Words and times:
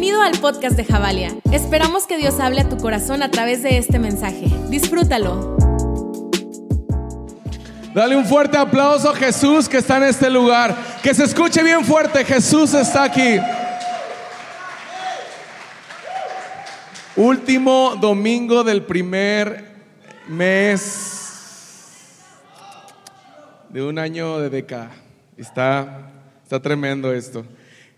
Bienvenido 0.00 0.22
al 0.22 0.40
podcast 0.40 0.78
de 0.78 0.84
Javalia. 0.86 1.36
Esperamos 1.52 2.06
que 2.06 2.16
Dios 2.16 2.40
hable 2.40 2.62
a 2.62 2.68
tu 2.70 2.78
corazón 2.78 3.22
a 3.22 3.30
través 3.30 3.62
de 3.62 3.76
este 3.76 3.98
mensaje. 3.98 4.46
Disfrútalo. 4.70 5.58
Dale 7.92 8.16
un 8.16 8.24
fuerte 8.24 8.56
aplauso 8.56 9.10
a 9.10 9.14
Jesús 9.14 9.68
que 9.68 9.76
está 9.76 9.98
en 9.98 10.04
este 10.04 10.30
lugar. 10.30 10.74
Que 11.02 11.12
se 11.12 11.24
escuche 11.24 11.62
bien 11.62 11.84
fuerte, 11.84 12.24
Jesús 12.24 12.72
está 12.72 13.02
aquí. 13.02 13.38
Último 17.14 17.94
domingo 18.00 18.64
del 18.64 18.82
primer 18.82 19.66
mes 20.26 22.16
de 23.68 23.82
un 23.82 23.98
año 23.98 24.38
de 24.38 24.48
década. 24.48 24.92
Está, 25.36 26.10
está 26.42 26.58
tremendo 26.58 27.12
esto. 27.12 27.44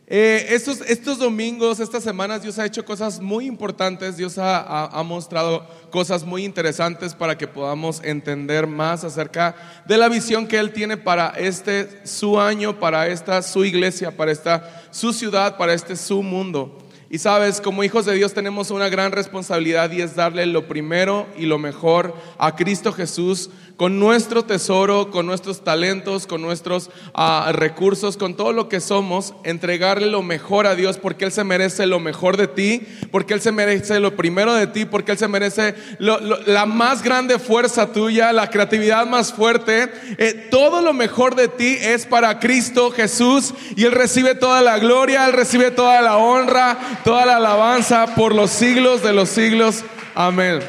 Eh, 0.08 0.46
estos, 0.50 0.80
estos 0.82 1.18
domingos, 1.18 1.78
estas 1.78 2.02
semanas, 2.02 2.42
Dios 2.42 2.58
ha 2.58 2.66
hecho 2.66 2.84
cosas 2.84 3.20
muy 3.20 3.46
importantes, 3.46 4.16
Dios 4.16 4.36
ha, 4.36 5.02
mostrado 5.04 5.66
cosas 5.90 6.24
muy 6.24 6.44
interesantes 6.44 7.14
para 7.14 7.38
que 7.38 7.46
podamos 7.46 8.02
entender 8.02 8.66
más 8.66 9.04
acerca 9.04 9.54
de 9.86 9.96
la 9.96 10.08
visión 10.08 10.46
que 10.46 10.58
Él 10.58 10.72
tiene 10.72 10.96
para 10.96 11.30
este 11.30 12.04
su 12.04 12.40
año, 12.40 12.78
para 12.80 13.06
esta 13.06 13.42
su 13.42 13.64
iglesia, 13.64 14.16
para 14.16 14.32
esta 14.32 14.82
su 14.90 15.12
ciudad, 15.12 15.56
para 15.56 15.72
este 15.72 15.94
su 15.96 16.22
mundo. 16.22 16.81
Y 17.12 17.18
sabes, 17.18 17.60
como 17.60 17.84
hijos 17.84 18.06
de 18.06 18.14
Dios 18.14 18.32
tenemos 18.32 18.70
una 18.70 18.88
gran 18.88 19.12
responsabilidad 19.12 19.90
y 19.92 20.00
es 20.00 20.16
darle 20.16 20.46
lo 20.46 20.66
primero 20.66 21.26
y 21.36 21.44
lo 21.44 21.58
mejor 21.58 22.16
a 22.38 22.56
Cristo 22.56 22.90
Jesús 22.90 23.50
con 23.76 23.98
nuestro 23.98 24.44
tesoro, 24.44 25.10
con 25.10 25.26
nuestros 25.26 25.64
talentos, 25.64 26.26
con 26.26 26.40
nuestros 26.40 26.88
ah, 27.14 27.50
recursos, 27.52 28.16
con 28.16 28.36
todo 28.36 28.52
lo 28.52 28.68
que 28.68 28.80
somos, 28.80 29.34
entregarle 29.44 30.06
lo 30.06 30.22
mejor 30.22 30.66
a 30.66 30.74
Dios 30.74 30.98
porque 30.98 31.24
Él 31.24 31.32
se 31.32 31.44
merece 31.44 31.86
lo 31.86 31.98
mejor 31.98 32.36
de 32.36 32.46
ti, 32.46 32.82
porque 33.10 33.34
Él 33.34 33.40
se 33.40 33.52
merece 33.52 33.98
lo 34.00 34.16
primero 34.16 34.54
de 34.54 34.66
ti, 34.66 34.84
porque 34.84 35.12
Él 35.12 35.18
se 35.18 35.28
merece 35.28 35.74
la 35.98 36.64
más 36.64 37.02
grande 37.02 37.38
fuerza 37.38 37.92
tuya, 37.92 38.32
la 38.32 38.50
creatividad 38.50 39.06
más 39.06 39.32
fuerte. 39.32 39.90
Eh, 40.16 40.48
todo 40.50 40.80
lo 40.80 40.92
mejor 40.92 41.34
de 41.34 41.48
ti 41.48 41.76
es 41.80 42.06
para 42.06 42.38
Cristo 42.38 42.90
Jesús 42.90 43.52
y 43.76 43.84
Él 43.84 43.92
recibe 43.92 44.34
toda 44.34 44.62
la 44.62 44.78
gloria, 44.78 45.26
Él 45.26 45.32
recibe 45.32 45.70
toda 45.70 46.00
la 46.02 46.18
honra, 46.18 47.00
toda 47.04 47.26
la 47.26 47.36
alabanza 47.36 48.14
por 48.14 48.34
los 48.34 48.50
siglos 48.50 49.02
de 49.02 49.12
los 49.12 49.28
siglos. 49.28 49.84
Amén. 50.14 50.60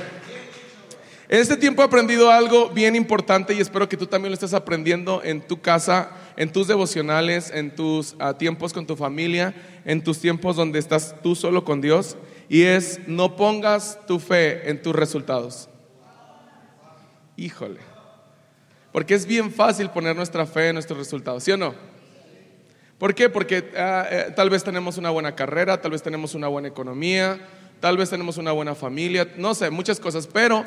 En 1.29 1.39
este 1.39 1.57
tiempo 1.57 1.81
he 1.81 1.85
aprendido 1.85 2.31
algo 2.31 2.69
bien 2.69 2.95
importante 2.95 3.53
y 3.53 3.59
espero 3.59 3.89
que 3.89 3.97
tú 3.97 4.05
también 4.05 4.31
lo 4.31 4.35
estés 4.35 4.53
aprendiendo 4.53 5.21
en 5.23 5.41
tu 5.41 5.61
casa, 5.61 6.11
en 6.37 6.51
tus 6.51 6.67
devocionales, 6.67 7.51
en 7.51 7.73
tus 7.73 8.15
ah, 8.19 8.37
tiempos 8.37 8.73
con 8.73 8.85
tu 8.85 8.95
familia, 8.95 9.55
en 9.85 10.03
tus 10.03 10.19
tiempos 10.19 10.55
donde 10.55 10.79
estás 10.79 11.15
tú 11.23 11.35
solo 11.35 11.65
con 11.65 11.81
Dios. 11.81 12.17
Y 12.49 12.63
es, 12.63 12.99
no 13.07 13.35
pongas 13.35 13.99
tu 14.05 14.19
fe 14.19 14.69
en 14.69 14.81
tus 14.81 14.95
resultados. 14.95 15.69
Híjole. 17.35 17.79
Porque 18.91 19.15
es 19.15 19.25
bien 19.25 19.51
fácil 19.51 19.89
poner 19.89 20.15
nuestra 20.15 20.45
fe 20.45 20.67
en 20.67 20.75
nuestros 20.75 20.99
resultados, 20.99 21.43
¿sí 21.43 21.51
o 21.51 21.57
no? 21.57 21.92
¿Por 22.97 23.13
qué? 23.16 23.30
Porque 23.30 23.72
ah, 23.77 24.05
eh, 24.09 24.33
tal 24.36 24.49
vez 24.49 24.63
tenemos 24.63 24.97
una 24.97 25.09
buena 25.09 25.36
carrera, 25.36 25.81
tal 25.81 25.91
vez 25.91 26.02
tenemos 26.02 26.36
una 26.36 26.47
buena 26.47 26.67
economía, 26.69 27.39
tal 27.80 27.97
vez 27.97 28.09
tenemos 28.09 28.38
una 28.38 28.52
buena 28.53 28.75
familia, 28.75 29.27
no 29.38 29.53
sé, 29.55 29.69
muchas 29.69 30.00
cosas, 30.00 30.27
pero 30.27 30.63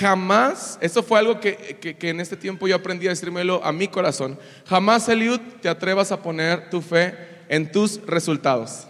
jamás, 0.00 0.78
eso 0.80 1.02
fue 1.02 1.18
algo 1.18 1.40
que, 1.40 1.78
que- 1.80 1.96
que 1.96 2.08
en 2.10 2.20
este 2.20 2.36
tiempo 2.36 2.66
yo 2.66 2.76
aprendí 2.76 3.06
a 3.06 3.10
decírmelo 3.10 3.64
a 3.64 3.72
mi 3.72 3.88
corazón, 3.88 4.38
jamás, 4.66 5.08
Eliud, 5.08 5.40
te 5.60 5.68
atrevas 5.68 6.10
a 6.12 6.20
poner 6.22 6.68
tu 6.70 6.80
fe 6.82 7.14
en 7.48 7.70
tus 7.70 8.04
resultados. 8.06 8.88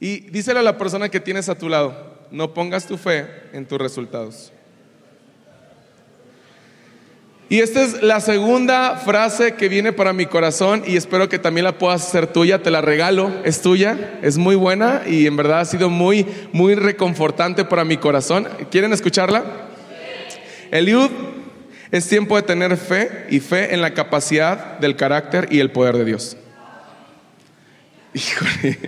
Y 0.00 0.20
díselo 0.30 0.60
a 0.60 0.62
la 0.62 0.78
persona 0.78 1.08
que 1.08 1.18
tienes 1.20 1.48
a 1.48 1.56
tu 1.58 1.68
lado, 1.68 2.18
no 2.30 2.52
pongas 2.54 2.86
tu 2.86 2.96
fe 2.98 3.26
en 3.52 3.66
tus 3.66 3.78
resultados. 3.78 4.52
Y 7.50 7.60
esta 7.60 7.82
es 7.82 8.02
la 8.02 8.20
segunda 8.20 8.96
frase 8.96 9.54
que 9.54 9.70
viene 9.70 9.94
para 9.94 10.12
mi 10.12 10.26
corazón 10.26 10.82
y 10.86 10.96
espero 10.96 11.30
que 11.30 11.38
también 11.38 11.64
la 11.64 11.78
puedas 11.78 12.06
hacer 12.06 12.26
tuya, 12.26 12.62
te 12.62 12.70
la 12.70 12.82
regalo, 12.82 13.32
es 13.42 13.62
tuya, 13.62 14.18
es 14.20 14.36
muy 14.36 14.54
buena 14.54 15.02
y 15.06 15.26
en 15.26 15.36
verdad 15.36 15.60
ha 15.60 15.64
sido 15.64 15.88
muy, 15.88 16.26
muy 16.52 16.74
reconfortante 16.74 17.64
para 17.64 17.86
mi 17.86 17.96
corazón. 17.96 18.46
¿Quieren 18.70 18.92
escucharla? 18.92 19.44
Eliud, 20.70 21.08
es 21.90 22.06
tiempo 22.06 22.36
de 22.36 22.42
tener 22.42 22.76
fe 22.76 23.24
y 23.30 23.40
fe 23.40 23.72
en 23.72 23.80
la 23.80 23.94
capacidad 23.94 24.78
del 24.78 24.94
carácter 24.94 25.48
y 25.50 25.60
el 25.60 25.70
poder 25.70 25.96
de 25.96 26.04
Dios. 26.04 26.36
Híjole, 28.12 28.78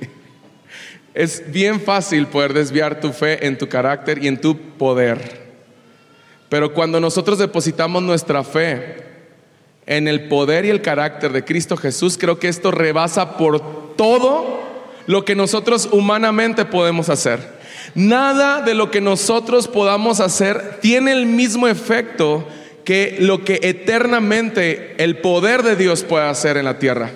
es 1.15 1.51
bien 1.51 1.81
fácil 1.81 2.27
poder 2.27 2.53
desviar 2.53 3.01
tu 3.01 3.15
fe 3.15 3.47
en 3.47 3.57
tu 3.57 3.71
carácter 3.71 4.23
y 4.23 4.29
en 4.29 4.39
tu 4.39 4.59
poder. 4.77 5.40
Pero 6.51 6.75
cuando 6.75 7.01
nosotros 7.01 7.39
depositamos 7.39 8.03
nuestra 8.03 8.45
fe 8.45 8.97
en 9.87 10.09
el 10.09 10.29
poder 10.29 10.67
y 10.67 10.71
el 10.71 10.83
carácter 10.83 11.33
de 11.33 11.45
Cristo 11.45 11.77
Jesús, 11.77 12.19
creo 12.19 12.39
que 12.39 12.49
esto 12.49 12.73
rebasa 12.73 13.39
por 13.39 13.97
todo 13.97 14.61
lo 15.07 15.25
que 15.25 15.35
nosotros 15.35 15.89
humanamente 15.93 16.65
podemos 16.65 17.09
hacer. 17.09 17.61
Nada 17.95 18.63
de 18.63 18.75
lo 18.75 18.91
que 18.91 19.01
nosotros 19.01 19.69
podamos 19.69 20.21
hacer 20.21 20.79
tiene 20.81 21.13
el 21.13 21.27
mismo 21.27 21.69
efecto 21.69 22.47
que 22.85 23.17
lo 23.21 23.45
que 23.45 23.61
eternamente 23.63 25.03
el 25.03 25.19
poder 25.19 25.63
de 25.63 25.77
Dios 25.77 26.03
puede 26.03 26.27
hacer 26.27 26.57
en 26.57 26.65
la 26.65 26.79
tierra. 26.79 27.11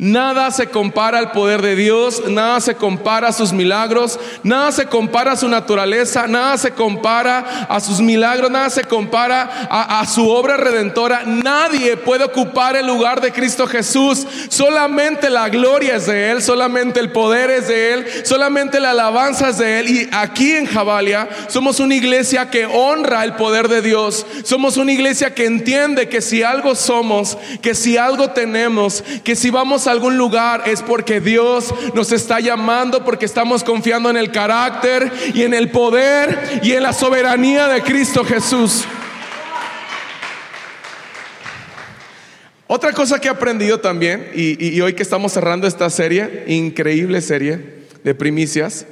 Nada 0.00 0.52
se 0.52 0.68
compara 0.68 1.18
al 1.18 1.32
poder 1.32 1.60
de 1.60 1.74
Dios, 1.74 2.22
nada 2.28 2.60
se 2.60 2.76
compara 2.76 3.28
a 3.28 3.32
sus 3.32 3.52
milagros, 3.52 4.20
nada 4.44 4.70
se 4.70 4.86
compara 4.86 5.32
a 5.32 5.36
su 5.36 5.48
naturaleza, 5.48 6.28
nada 6.28 6.56
se 6.56 6.70
compara 6.70 7.66
a 7.68 7.80
sus 7.80 8.00
milagros, 8.00 8.48
nada 8.48 8.70
se 8.70 8.84
compara 8.84 9.66
a, 9.68 10.06
su 10.06 10.30
obra 10.30 10.56
redentora. 10.56 11.24
Nadie 11.26 11.96
puede 11.96 12.22
ocupar 12.22 12.76
el 12.76 12.86
lugar 12.86 13.20
de 13.20 13.32
Cristo 13.32 13.66
Jesús. 13.66 14.24
Solamente 14.48 15.30
la 15.30 15.48
gloria 15.48 15.96
es 15.96 16.06
de 16.06 16.30
Él, 16.30 16.42
solamente 16.42 17.00
el 17.00 17.10
poder 17.10 17.50
es 17.50 17.66
de 17.66 17.94
Él, 17.94 18.06
solamente 18.22 18.78
la 18.78 18.92
alabanza 18.92 19.48
es 19.48 19.58
de 19.58 19.80
Él. 19.80 19.90
Y 19.90 20.08
aquí 20.12 20.52
en 20.52 20.66
Javalia 20.66 21.28
somos 21.48 21.80
una 21.80 21.96
iglesia 21.96 22.50
que 22.50 22.66
honra 22.66 23.24
el 23.24 23.34
poder 23.34 23.66
de 23.66 23.82
Dios. 23.82 24.24
Somos 24.44 24.76
una 24.76 24.92
iglesia 24.92 25.34
que 25.34 25.46
entiende 25.46 26.08
que 26.08 26.20
si 26.20 26.44
algo 26.44 26.76
somos, 26.76 27.36
que 27.60 27.74
si 27.74 27.96
algo 27.96 28.30
tenemos, 28.30 29.02
que 29.24 29.34
si 29.34 29.50
vamos 29.50 29.87
a 29.88 29.92
algún 29.92 30.16
lugar 30.16 30.62
es 30.66 30.82
porque 30.82 31.20
Dios 31.20 31.74
nos 31.94 32.12
está 32.12 32.40
llamando, 32.40 33.04
porque 33.04 33.24
estamos 33.24 33.64
confiando 33.64 34.10
en 34.10 34.16
el 34.16 34.30
carácter 34.30 35.10
y 35.34 35.42
en 35.42 35.54
el 35.54 35.70
poder 35.70 36.60
y 36.62 36.72
en 36.72 36.82
la 36.82 36.92
soberanía 36.92 37.66
de 37.68 37.82
Cristo 37.82 38.24
Jesús. 38.24 38.84
Otra 42.66 42.92
cosa 42.92 43.18
que 43.18 43.28
he 43.28 43.30
aprendido 43.30 43.80
también, 43.80 44.30
y, 44.34 44.62
y- 44.76 44.80
hoy 44.82 44.92
que 44.92 45.02
estamos 45.02 45.32
cerrando 45.32 45.66
esta 45.66 45.88
serie, 45.88 46.44
increíble 46.48 47.22
serie 47.22 47.78
de 48.04 48.14
primicias, 48.14 48.84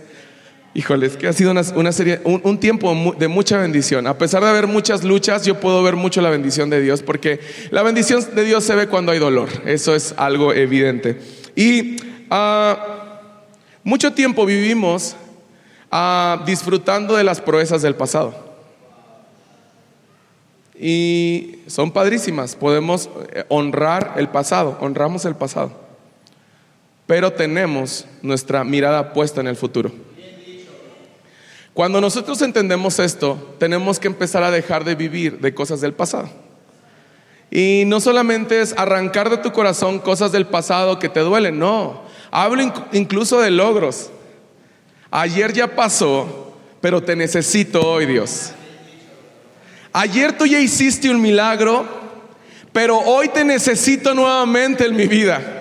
híjole, 0.76 1.06
es 1.06 1.16
que 1.16 1.26
ha 1.26 1.32
sido 1.32 1.53
una, 1.53 1.92
serie, 1.92 2.20
un, 2.25 2.59
tiempo 2.59 3.14
de 3.19 3.28
mucha 3.28 3.56
bendición. 3.56 4.06
A 4.06 4.19
pesar 4.19 4.42
de 4.42 4.50
haber 4.50 4.66
muchas 4.66 5.04
luchas, 5.04 5.47
yo 5.47 5.59
puedo 5.59 5.82
ver 5.82 5.97
mucho 5.97 6.20
la 6.20 6.28
bendición 6.28 6.69
de 6.69 6.82
Dios, 6.82 7.03
porque 7.03 7.41
la 7.70 7.82
bendición 7.82 8.22
de 8.34 8.44
Dios 8.44 8.62
se 8.62 8.75
ve 8.75 8.87
cuando 8.87 9.10
hay 9.10 9.19
dolor, 9.19 9.48
eso 9.64 9.94
es 9.94 10.14
algo 10.19 10.53
evidente. 10.53 11.19
Y 11.56 11.97
ah, 12.28 13.22
mucho 13.84 14.12
tiempo 14.12 14.44
vivimos 14.44 15.16
ah, 15.91 16.42
disfrutando 16.44 17.16
de 17.16 17.25
las 17.25 17.41
proezas 17.41 17.81
del 17.81 17.94
pasado. 17.94 18.44
Y 20.78 21.60
son 21.69 21.91
padrísimas, 21.91 22.54
podemos 22.54 23.08
eh, 23.32 23.44
honrar 23.48 24.12
el 24.19 24.28
pasado, 24.28 24.76
honramos 24.82 25.25
el 25.25 25.37
pasado, 25.37 25.72
pero 27.06 27.32
tenemos 27.32 28.05
nuestra 28.20 28.62
mirada 28.62 29.14
puesta 29.14 29.40
en 29.40 29.46
el 29.46 29.56
futuro. 29.56 29.90
Cuando 31.76 32.00
nosotros 32.00 32.40
entendemos 32.40 32.99
esto, 32.99 33.55
tenemos 33.58 33.99
que 33.99 34.06
empezar 34.06 34.43
a 34.43 34.50
dejar 34.50 34.82
de 34.82 34.94
vivir 34.94 35.40
de 35.40 35.52
cosas 35.52 35.82
del 35.82 35.93
pasado. 35.93 36.31
Y 37.50 37.82
no 37.87 38.00
solamente 38.00 38.62
es 38.62 38.73
arrancar 38.78 39.28
de 39.28 39.37
tu 39.37 39.52
corazón 39.52 39.99
cosas 39.99 40.32
del 40.32 40.46
pasado 40.46 40.99
que 40.99 41.11
te 41.11 41.20
duelen, 41.20 41.58
no. 41.58 42.00
Hablo 42.31 42.62
inc- 42.62 42.82
incluso 42.93 43.43
de 43.43 43.50
logros. 43.50 44.08
Ayer 45.11 45.52
ya 45.52 45.76
pasó, 45.76 46.55
pero 46.81 47.02
te 47.02 47.14
necesito 47.14 47.82
hoy, 47.82 48.06
Dios. 48.06 48.52
Ayer 49.93 50.32
tú 50.38 50.46
ya 50.46 50.58
hiciste 50.58 51.11
un 51.11 51.20
milagro, 51.20 51.84
pero 52.73 52.96
hoy 53.00 53.28
te 53.28 53.44
necesito 53.44 54.14
nuevamente 54.14 54.87
en 54.87 54.96
mi 54.96 55.06
vida. 55.06 55.56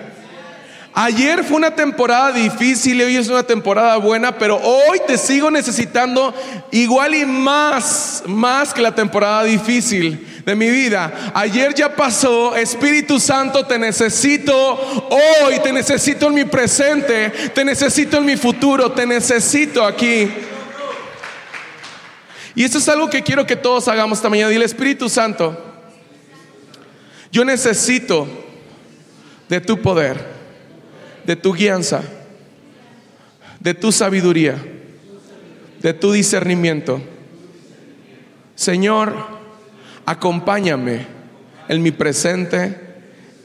Ayer 0.98 1.44
fue 1.44 1.58
una 1.58 1.72
temporada 1.72 2.32
difícil 2.32 3.02
hoy 3.02 3.18
es 3.18 3.28
una 3.28 3.42
temporada 3.42 3.98
buena, 3.98 4.38
pero 4.38 4.56
hoy 4.56 4.98
te 5.06 5.18
sigo 5.18 5.50
necesitando 5.50 6.32
igual 6.70 7.14
y 7.14 7.26
más, 7.26 8.22
más 8.24 8.72
que 8.72 8.80
la 8.80 8.94
temporada 8.94 9.44
difícil 9.44 10.26
de 10.46 10.54
mi 10.54 10.70
vida. 10.70 11.32
Ayer 11.34 11.74
ya 11.74 11.94
pasó, 11.94 12.56
Espíritu 12.56 13.20
Santo, 13.20 13.66
te 13.66 13.78
necesito 13.78 14.56
hoy, 14.56 15.58
te 15.62 15.70
necesito 15.70 16.28
en 16.28 16.34
mi 16.34 16.46
presente, 16.46 17.28
te 17.54 17.62
necesito 17.62 18.16
en 18.16 18.24
mi 18.24 18.38
futuro, 18.38 18.90
te 18.92 19.06
necesito 19.06 19.84
aquí. 19.84 20.30
Y 22.54 22.64
eso 22.64 22.78
es 22.78 22.88
algo 22.88 23.10
que 23.10 23.22
quiero 23.22 23.46
que 23.46 23.56
todos 23.56 23.86
hagamos 23.88 24.16
esta 24.16 24.30
mañana. 24.30 24.48
Dile, 24.48 24.64
Espíritu 24.64 25.10
Santo, 25.10 25.62
yo 27.30 27.44
necesito 27.44 28.26
de 29.46 29.60
tu 29.60 29.82
poder 29.82 30.35
de 31.26 31.36
tu 31.36 31.52
guianza, 31.52 32.02
de 33.60 33.74
tu 33.74 33.90
sabiduría, 33.90 34.54
de 35.82 35.92
tu 35.92 36.12
discernimiento. 36.12 37.00
Señor, 38.54 39.14
acompáñame 40.06 41.06
en 41.68 41.82
mi 41.82 41.90
presente 41.90 42.78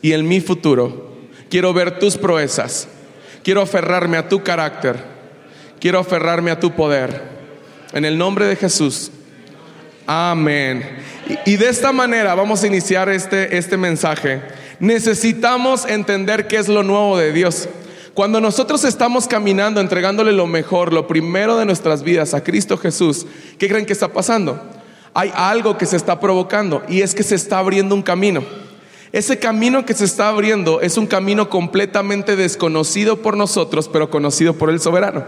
y 0.02 0.14
en 0.14 0.28
mi 0.28 0.40
futuro. 0.40 1.12
Quiero 1.50 1.74
ver 1.74 2.00
tus 2.00 2.18
proezas. 2.18 2.88
Quiero 3.44 3.62
aferrarme 3.62 4.18
a 4.18 4.30
tu 4.30 4.44
carácter. 4.44 4.96
Quiero 5.80 6.00
aferrarme 6.00 6.52
a 6.52 6.60
tu 6.60 6.72
poder. 6.72 7.22
En 7.94 8.06
el 8.06 8.18
nombre 8.18 8.46
de 8.46 8.56
Jesús. 8.56 9.12
Amén. 10.06 10.84
Y, 11.46 11.58
de 11.58 11.70
esta 11.70 11.92
manera 11.92 12.36
vamos 12.36 12.64
a 12.64 12.68
iniciar 12.68 13.10
este, 13.10 13.58
este 13.58 13.78
mensaje 13.78 14.42
necesitamos 14.82 15.86
entender 15.86 16.48
qué 16.48 16.58
es 16.58 16.68
lo 16.68 16.84
nuevo 16.84 17.18
de 17.18 17.32
Dios. 17.32 17.70
Cuando 18.14 18.42
nosotros 18.42 18.84
estamos 18.84 19.28
caminando, 19.28 19.80
entregándole 19.80 20.34
lo 20.34 20.48
mejor, 20.48 20.92
lo 20.92 21.08
primero 21.08 21.56
de 21.56 21.66
nuestras 21.66 22.04
vidas 22.04 22.34
a 22.34 22.44
Cristo 22.44 22.78
Jesús, 22.78 23.26
¿qué 23.58 23.70
creen 23.70 23.86
que 23.86 23.94
está 23.94 24.10
pasando? 24.10 24.62
Hay 25.14 25.32
algo 25.34 25.78
que 25.78 25.86
se 25.86 25.96
está 25.96 26.20
provocando 26.20 26.84
y 26.90 27.02
es 27.02 27.16
que 27.16 27.24
se 27.24 27.36
está 27.36 27.60
abriendo 27.60 27.96
un 27.96 28.02
camino. 28.02 28.44
Ese 29.12 29.40
camino 29.40 29.86
que 29.86 29.94
se 29.94 30.06
está 30.06 30.30
abriendo 30.30 30.82
es 30.82 30.98
un 30.98 31.06
camino 31.06 31.50
completamente 31.50 32.36
desconocido 32.36 33.22
por 33.22 33.38
nosotros, 33.38 33.88
pero 33.88 34.10
conocido 34.10 34.56
por 34.56 34.70
el 34.70 34.80
soberano. 34.80 35.24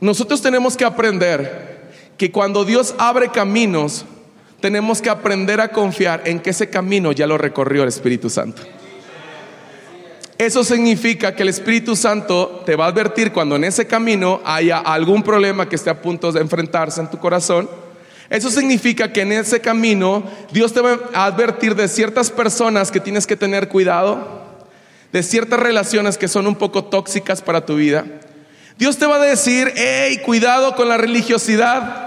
Nosotros 0.00 0.42
tenemos 0.42 0.76
que 0.76 0.84
aprender 0.84 1.92
que 2.18 2.30
cuando 2.30 2.64
Dios 2.64 2.94
abre 2.98 3.30
caminos, 3.30 4.04
tenemos 4.64 5.02
que 5.02 5.10
aprender 5.10 5.60
a 5.60 5.68
confiar 5.68 6.22
en 6.24 6.40
que 6.40 6.48
ese 6.48 6.70
camino 6.70 7.12
ya 7.12 7.26
lo 7.26 7.36
recorrió 7.36 7.82
el 7.82 7.90
Espíritu 7.90 8.30
Santo. 8.30 8.62
Eso 10.38 10.64
significa 10.64 11.36
que 11.36 11.42
el 11.42 11.50
Espíritu 11.50 11.94
Santo 11.94 12.62
te 12.64 12.74
va 12.74 12.86
a 12.86 12.88
advertir 12.88 13.30
cuando 13.30 13.56
en 13.56 13.64
ese 13.64 13.86
camino 13.86 14.40
haya 14.42 14.78
algún 14.78 15.22
problema 15.22 15.68
que 15.68 15.76
esté 15.76 15.90
a 15.90 16.00
punto 16.00 16.32
de 16.32 16.40
enfrentarse 16.40 17.02
en 17.02 17.10
tu 17.10 17.18
corazón. 17.18 17.68
Eso 18.30 18.50
significa 18.50 19.12
que 19.12 19.20
en 19.20 19.32
ese 19.32 19.60
camino 19.60 20.24
Dios 20.50 20.72
te 20.72 20.80
va 20.80 20.98
a 21.12 21.26
advertir 21.26 21.74
de 21.74 21.86
ciertas 21.86 22.30
personas 22.30 22.90
que 22.90 23.00
tienes 23.00 23.26
que 23.26 23.36
tener 23.36 23.68
cuidado, 23.68 24.46
de 25.12 25.22
ciertas 25.22 25.60
relaciones 25.60 26.16
que 26.16 26.26
son 26.26 26.46
un 26.46 26.54
poco 26.54 26.84
tóxicas 26.84 27.42
para 27.42 27.66
tu 27.66 27.76
vida. 27.76 28.06
Dios 28.78 28.96
te 28.96 29.04
va 29.04 29.16
a 29.16 29.26
decir, 29.26 29.74
hey, 29.76 30.22
cuidado 30.24 30.74
con 30.74 30.88
la 30.88 30.96
religiosidad. 30.96 32.03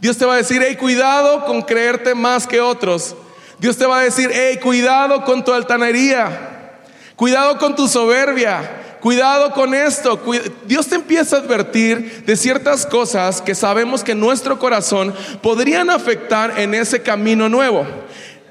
Dios 0.00 0.16
te 0.16 0.24
va 0.24 0.34
a 0.34 0.38
decir, 0.38 0.62
hey, 0.64 0.76
cuidado 0.76 1.44
con 1.44 1.62
creerte 1.62 2.14
más 2.14 2.46
que 2.46 2.60
otros. 2.60 3.14
Dios 3.58 3.76
te 3.76 3.86
va 3.86 4.00
a 4.00 4.04
decir, 4.04 4.30
hey, 4.32 4.58
cuidado 4.62 5.24
con 5.24 5.44
tu 5.44 5.52
altanería. 5.52 6.50
Cuidado 7.16 7.58
con 7.58 7.74
tu 7.74 7.88
soberbia. 7.88 8.98
Cuidado 9.00 9.52
con 9.52 9.74
esto. 9.74 10.18
Dios 10.66 10.86
te 10.86 10.94
empieza 10.94 11.36
a 11.36 11.40
advertir 11.40 12.24
de 12.24 12.36
ciertas 12.36 12.86
cosas 12.86 13.42
que 13.42 13.54
sabemos 13.54 14.02
que 14.02 14.14
nuestro 14.14 14.58
corazón 14.58 15.14
podrían 15.42 15.90
afectar 15.90 16.58
en 16.58 16.74
ese 16.74 17.02
camino 17.02 17.48
nuevo. 17.48 17.86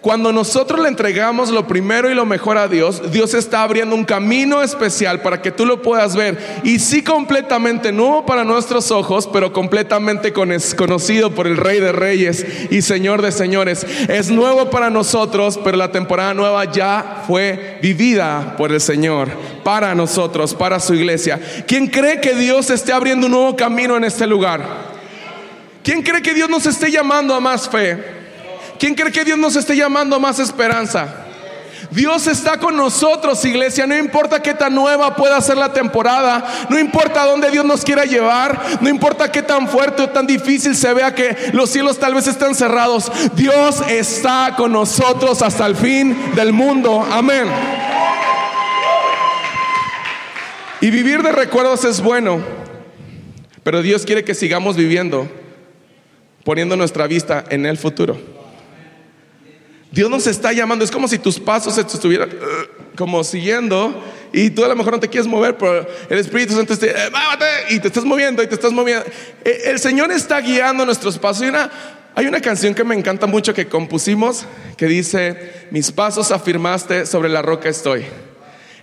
Cuando 0.03 0.33
nosotros 0.33 0.81
le 0.81 0.89
entregamos 0.89 1.49
lo 1.49 1.65
primero 1.65 2.11
y 2.11 2.13
lo 2.13 2.25
mejor 2.25 2.57
a 2.57 2.67
Dios, 2.67 3.09
Dios 3.13 3.33
está 3.33 3.63
abriendo 3.63 3.95
un 3.95 4.03
camino 4.03 4.61
especial 4.61 5.21
para 5.21 5.41
que 5.41 5.49
tú 5.49 5.65
lo 5.65 5.81
puedas 5.81 6.17
ver. 6.17 6.59
Y 6.65 6.79
sí 6.79 7.01
completamente 7.01 7.93
nuevo 7.93 8.25
para 8.25 8.43
nuestros 8.43 8.91
ojos, 8.91 9.29
pero 9.31 9.53
completamente 9.53 10.33
conocido 10.33 11.33
por 11.33 11.47
el 11.47 11.55
Rey 11.55 11.79
de 11.79 11.93
Reyes 11.93 12.45
y 12.69 12.81
Señor 12.81 13.21
de 13.21 13.31
Señores. 13.31 13.87
Es 14.09 14.29
nuevo 14.29 14.69
para 14.69 14.89
nosotros, 14.89 15.57
pero 15.63 15.77
la 15.77 15.93
temporada 15.93 16.33
nueva 16.33 16.69
ya 16.69 17.23
fue 17.25 17.79
vivida 17.81 18.55
por 18.57 18.73
el 18.73 18.81
Señor, 18.81 19.29
para 19.63 19.95
nosotros, 19.95 20.53
para 20.53 20.81
su 20.81 20.95
iglesia. 20.95 21.39
¿Quién 21.65 21.87
cree 21.87 22.19
que 22.19 22.35
Dios 22.35 22.69
esté 22.71 22.91
abriendo 22.91 23.27
un 23.27 23.31
nuevo 23.31 23.55
camino 23.55 23.95
en 23.95 24.03
este 24.03 24.27
lugar? 24.27 24.65
¿Quién 25.81 26.01
cree 26.01 26.21
que 26.21 26.33
Dios 26.33 26.49
nos 26.49 26.65
esté 26.65 26.91
llamando 26.91 27.33
a 27.33 27.39
más 27.39 27.69
fe? 27.69 28.22
¿Quién 28.79 28.95
cree 28.95 29.11
que 29.11 29.23
Dios 29.23 29.37
nos 29.37 29.55
esté 29.55 29.75
llamando 29.75 30.19
más 30.19 30.39
esperanza? 30.39 31.23
Dios 31.93 32.27
está 32.27 32.57
con 32.57 32.75
nosotros, 32.75 33.43
iglesia. 33.45 33.85
No 33.85 33.95
importa 33.95 34.41
qué 34.41 34.53
tan 34.53 34.73
nueva 34.73 35.15
pueda 35.15 35.39
ser 35.41 35.57
la 35.57 35.73
temporada, 35.73 36.43
no 36.69 36.79
importa 36.79 37.25
dónde 37.25 37.51
Dios 37.51 37.65
nos 37.65 37.83
quiera 37.83 38.05
llevar, 38.05 38.59
no 38.81 38.89
importa 38.89 39.31
qué 39.31 39.41
tan 39.41 39.67
fuerte 39.67 40.03
o 40.03 40.09
tan 40.09 40.25
difícil 40.25 40.75
se 40.75 40.93
vea 40.93 41.13
que 41.13 41.51
los 41.53 41.69
cielos 41.69 41.99
tal 41.99 42.15
vez 42.15 42.27
están 42.27 42.55
cerrados. 42.55 43.11
Dios 43.35 43.81
está 43.87 44.55
con 44.57 44.71
nosotros 44.71 45.41
hasta 45.41 45.65
el 45.65 45.75
fin 45.75 46.15
del 46.35 46.53
mundo. 46.53 47.05
Amén. 47.11 47.47
Y 50.81 50.89
vivir 50.89 51.21
de 51.23 51.31
recuerdos 51.31 51.85
es 51.85 52.01
bueno, 52.01 52.41
pero 53.63 53.81
Dios 53.81 54.05
quiere 54.05 54.25
que 54.25 54.35
sigamos 54.35 54.75
viviendo, 54.75 55.29
poniendo 56.43 56.75
nuestra 56.75 57.07
vista 57.07 57.45
en 57.49 57.65
el 57.65 57.77
futuro. 57.77 58.32
Dios 59.93 60.09
nos 60.09 60.25
está 60.25 60.51
llamando. 60.51 60.83
Es 60.83 60.89
como 60.89 61.07
si 61.07 61.19
tus 61.19 61.39
pasos 61.39 61.75
se 61.75 61.81
estuvieran 61.81 62.27
uh, 62.29 62.95
como 62.95 63.23
siguiendo 63.23 64.03
y 64.31 64.49
tú 64.49 64.65
a 64.65 64.67
lo 64.67 64.75
mejor 64.75 64.93
no 64.93 64.99
te 64.99 65.07
quieres 65.07 65.27
mover, 65.27 65.55
pero 65.55 65.87
el 66.09 66.17
Espíritu 66.17 66.55
Santo 66.55 66.75
te, 66.75 66.89
eh, 66.89 67.11
y 67.69 67.79
te 67.79 67.89
estás 67.89 68.03
moviendo 68.03 68.41
y 68.41 68.47
te 68.47 68.55
estás 68.55 68.71
moviendo. 68.71 69.05
Eh, 69.45 69.61
el 69.65 69.77
Señor 69.77 70.11
está 70.11 70.41
guiando 70.41 70.83
nuestros 70.83 71.19
pasos. 71.19 71.47
una, 71.47 71.69
hay 72.15 72.25
una 72.25 72.41
canción 72.41 72.73
que 72.73 72.83
me 72.83 72.95
encanta 72.95 73.27
mucho 73.27 73.53
que 73.53 73.67
compusimos 73.67 74.47
que 74.77 74.87
dice, 74.87 75.67
mis 75.69 75.91
pasos 75.91 76.31
afirmaste, 76.31 77.05
sobre 77.05 77.29
la 77.29 77.43
roca 77.43 77.69
estoy. 77.69 78.03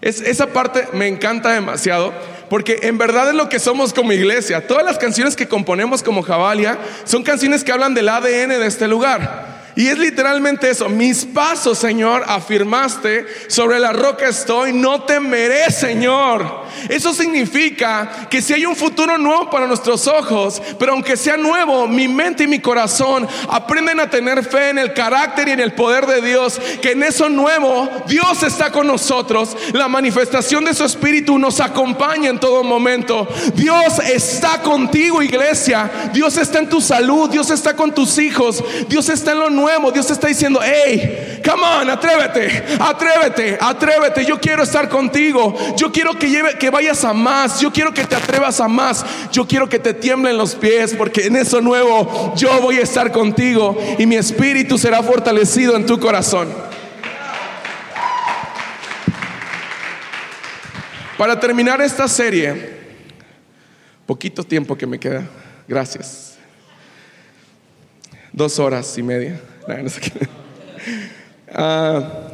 Es, 0.01 0.21
esa 0.21 0.47
parte 0.47 0.87
me 0.93 1.09
encanta 1.09 1.51
demasiado 1.51 2.15
porque 2.49 2.79
en 2.83 2.99
verdad 2.99 3.31
es 3.31 3.35
lo 3.35 3.49
que 3.49 3.59
somos 3.59 3.93
como 3.93 4.13
iglesia. 4.13 4.65
Todas 4.65 4.85
las 4.85 4.99
canciones 4.99 5.35
que 5.35 5.49
componemos 5.49 6.05
como 6.05 6.23
Jabalia 6.23 6.79
son 7.03 7.25
canciones 7.25 7.65
que 7.65 7.73
hablan 7.73 7.95
del 7.95 8.09
ADN 8.09 8.51
de 8.51 8.67
este 8.67 8.87
lugar. 8.87 9.50
Y 9.77 9.87
es 9.87 9.99
literalmente 9.99 10.69
eso, 10.69 10.89
mis 10.89 11.25
pasos, 11.25 11.79
Señor, 11.79 12.25
afirmaste, 12.27 13.27
sobre 13.49 13.79
la 13.79 13.93
roca 13.93 14.29
estoy, 14.29 14.73
no 14.73 15.03
temeré, 15.03 15.71
Señor. 15.71 16.65
Eso 16.89 17.15
significa 17.15 18.27
que 18.29 18.43
si 18.43 18.53
hay 18.53 18.67
un 18.67 18.75
futuro 18.75 19.17
nuevo 19.17 19.49
para 19.49 19.67
nuestros 19.67 20.07
ojos, 20.07 20.61
pero 20.79 20.93
aunque 20.93 21.17
sea 21.17 21.37
nuevo, 21.37 21.87
mi 21.87 22.09
mente 22.09 22.45
y 22.45 22.49
mi 22.49 22.59
corazón 22.59 23.29
aprenden 23.49 24.01
a 24.01 24.11
tener 24.11 24.45
fe 24.45 24.71
en 24.71 24.79
el 24.79 24.93
carácter 24.93 25.49
y 25.49 25.53
en 25.53 25.61
el 25.61 25.73
poder 25.73 26.07
de 26.07 26.21
Dios, 26.21 26.61
que 26.83 26.93
en 26.93 27.03
eso 27.03 27.29
nuevo 27.29 27.89
Dios 28.07 28.43
está 28.43 28.73
con 28.73 28.87
nosotros, 28.87 29.57
la 29.73 29.89
manifestación 29.89 30.65
de 30.65 30.75
su 30.75 30.85
espíritu 30.85 31.39
nos 31.39 31.61
acompaña 31.61 32.31
en 32.31 32.41
todo 32.41 32.65
momento. 32.65 33.29
Dios 33.55 33.99
está 34.01 34.63
contigo, 34.63 35.23
iglesia. 35.23 36.11
Dios 36.13 36.37
está 36.37 36.59
en 36.59 36.69
tu 36.69 36.81
salud, 36.81 37.31
Dios 37.31 37.51
está 37.51 37.77
con 37.77 37.95
tus 37.95 38.19
hijos, 38.19 38.63
Dios 38.89 39.09
está 39.09 39.33
en 39.33 39.39
lo 39.39 39.51
nuevo. 39.51 39.60
Dios 39.93 40.11
está 40.11 40.29
diciendo, 40.29 40.61
hey, 40.63 41.41
come 41.45 41.63
on, 41.63 41.91
atrévete, 41.91 42.77
atrévete, 42.79 43.59
atrévete. 43.61 44.25
Yo 44.25 44.41
quiero 44.41 44.63
estar 44.63 44.89
contigo. 44.89 45.55
Yo 45.77 45.91
quiero 45.91 46.15
que 46.15 46.29
lleve, 46.29 46.59
que 46.59 46.71
vayas 46.71 47.05
a 47.05 47.13
más. 47.13 47.61
Yo 47.61 47.73
quiero 47.73 47.93
que 47.93 48.05
te 48.05 48.17
atrevas 48.17 48.61
a 48.61 48.69
más. 48.69 49.05
Yo 49.33 49.47
quiero 49.47 49.69
que 49.69 49.79
te 49.79 49.95
tiemblen 49.95 50.37
los 50.37 50.55
pies 50.55 50.95
porque 50.95 51.27
en 51.27 51.37
eso 51.37 51.61
nuevo 51.61 52.35
yo 52.37 52.61
voy 52.61 52.79
a 52.79 52.83
estar 52.83 53.13
contigo 53.13 53.77
y 53.99 54.07
mi 54.07 54.17
espíritu 54.17 54.79
será 54.79 55.03
fortalecido 55.03 55.77
en 55.77 55.87
tu 55.87 55.99
corazón. 55.99 56.49
Para 61.19 61.39
terminar 61.39 61.83
esta 61.83 62.09
serie, 62.09 62.79
poquito 64.07 64.43
tiempo 64.43 64.77
que 64.77 64.87
me 64.87 64.99
queda, 64.99 65.29
gracias. 65.69 66.39
Dos 68.33 68.59
horas 68.59 68.97
y 68.97 69.03
media. 69.03 69.39
Ah, 71.53 72.29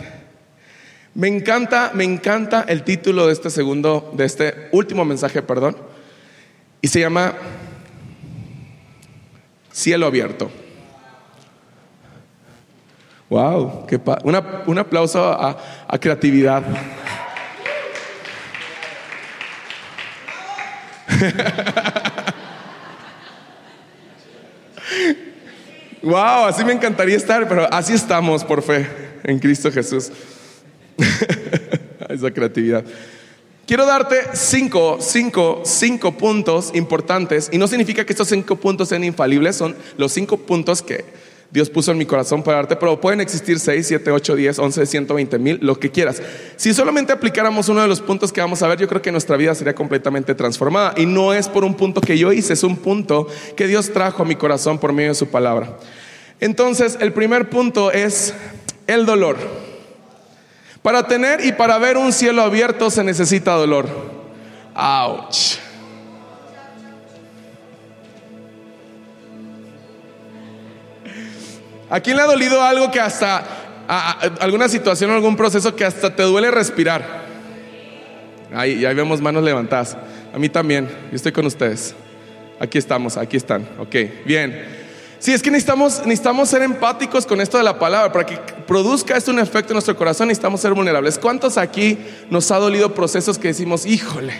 me 1.15 1.29
encanta, 1.29 1.93
me 1.95 2.05
encanta 2.05 2.65
el 2.69 2.83
título 2.83 3.27
de 3.27 3.33
este 3.33 3.49
segundo, 3.49 4.13
de 4.15 4.27
este 4.27 4.69
último 4.73 5.05
mensaje, 5.05 5.41
perdón. 5.43 5.77
Y 6.83 6.89
se 6.89 7.01
llama 7.01 7.35
Cielo 9.73 10.07
Abierto. 10.07 10.51
Wow, 13.31 13.87
qué 13.87 13.99
pa 13.99 14.19
una, 14.23 14.63
un 14.67 14.79
aplauso 14.79 15.25
a, 15.25 15.57
a 15.89 15.99
creatividad. 15.99 16.63
wow, 26.07 26.47
así 26.47 26.65
me 26.65 26.73
encantaría 26.73 27.17
estar, 27.17 27.49
pero 27.49 27.73
así 27.73 27.93
estamos 27.93 28.45
por 28.45 28.63
fe 28.63 28.87
en 29.25 29.39
Cristo 29.39 29.71
Jesús. 29.73 30.11
Esa 32.09 32.31
creatividad. 32.31 32.85
Quiero 33.67 33.85
darte 33.85 34.17
cinco, 34.35 34.99
cinco, 35.01 35.63
cinco 35.65 36.17
puntos 36.17 36.71
importantes 36.75 37.49
y 37.53 37.59
no 37.59 37.67
significa 37.67 38.07
que 38.07 38.13
estos 38.13 38.29
cinco 38.29 38.55
puntos 38.55 38.89
sean 38.89 39.03
infalibles, 39.03 39.57
son 39.57 39.75
los 39.99 40.13
cinco 40.13 40.37
puntos 40.37 40.83
que 40.83 41.05
Dios 41.51 41.71
puso 41.71 41.93
en 41.93 41.99
mi 41.99 42.07
corazón 42.07 42.43
para 42.43 42.59
darte, 42.59 42.77
pero 42.77 43.01
pueden 43.01 43.21
existir 43.21 43.59
6, 43.59 43.87
7, 43.87 44.11
8, 44.11 44.35
10, 44.35 44.59
11, 44.59 44.87
120 44.87 45.39
mil, 45.39 45.59
lo 45.63 45.79
que 45.79 45.91
quieras. 45.91 46.21
Si 46.57 46.75
solamente 46.75 47.13
aplicáramos 47.13 47.69
uno 47.69 47.83
de 47.83 47.89
los 47.89 48.01
puntos 48.01 48.33
que 48.33 48.41
vamos 48.41 48.63
a 48.63 48.69
ver, 48.69 48.79
yo 48.79 48.89
creo 48.89 49.01
que 49.01 49.13
nuestra 49.13 49.37
vida 49.37 49.55
sería 49.55 49.75
completamente 49.75 50.35
transformada. 50.35 50.95
Y 50.97 51.07
no 51.07 51.33
es 51.33 51.49
por 51.49 51.65
un 51.65 51.75
punto 51.75 52.01
que 52.01 52.19
yo 52.19 52.33
hice, 52.33 52.55
es 52.55 52.63
un 52.65 52.77
punto 52.77 53.29
que 53.57 53.67
Dios 53.67 53.93
trajo 53.93 54.23
a 54.23 54.27
mi 54.27 54.37
corazón 54.37 54.79
por 54.79 54.93
medio 54.93 55.11
de 55.11 55.15
su 55.15 55.29
palabra. 55.29 55.79
Entonces, 56.41 56.99
el 57.01 57.13
primer 57.13 57.49
punto 57.49 57.91
es 57.93 58.35
el 58.87 59.07
dolor. 59.07 59.37
Para 60.83 61.07
tener 61.07 61.45
y 61.45 61.53
para 61.53 61.79
ver 61.79 61.97
un 61.97 62.13
cielo 62.13 62.43
abierto 62.43 62.91
se 62.91 63.03
necesita 63.03 63.55
dolor. 63.55 63.89
Ouch. 64.75 65.66
¿A 71.89 72.01
quién 72.01 72.17
le 72.17 72.23
ha 72.23 72.27
dolido 72.27 72.63
algo 72.63 72.91
que 72.91 72.99
hasta, 72.99 73.45
alguna 74.41 74.69
situación 74.69 75.11
o 75.11 75.15
algún 75.15 75.37
proceso 75.37 75.77
que 75.77 75.85
hasta 75.85 76.15
te 76.15 76.23
duele 76.25 76.51
respirar? 76.51 77.25
Ahí, 78.53 78.85
ahí 78.85 78.95
vemos 78.95 79.21
manos 79.21 79.45
levantadas. 79.45 79.97
A 80.35 80.39
mí 80.39 80.49
también, 80.49 80.89
yo 81.11 81.17
estoy 81.17 81.33
con 81.33 81.47
ustedes. 81.47 81.95
Aquí 82.59 82.79
estamos, 82.79 83.17
aquí 83.17 83.37
están. 83.37 83.69
Ok, 83.79 83.95
bien. 84.25 84.87
Sí, 85.19 85.33
es 85.33 85.43
que 85.43 85.51
necesitamos, 85.51 86.03
necesitamos 86.05 86.49
ser 86.49 86.63
empáticos 86.63 87.25
con 87.25 87.41
esto 87.41 87.57
de 87.57 87.65
la 87.65 87.79
palabra. 87.79 88.13
Para 88.13 88.27
que 88.27 88.39
produzca 88.67 89.17
esto 89.17 89.31
un 89.31 89.39
efecto 89.39 89.73
en 89.73 89.77
nuestro 89.77 89.97
corazón, 89.97 90.29
necesitamos 90.29 90.61
ser 90.61 90.73
vulnerables. 90.75 91.19
¿Cuántos 91.19 91.57
aquí 91.57 91.99
nos 92.31 92.51
ha 92.51 92.59
dolido 92.59 92.95
procesos 92.95 93.39
que 93.39 93.49
decimos, 93.49 93.87
híjole, 93.87 94.35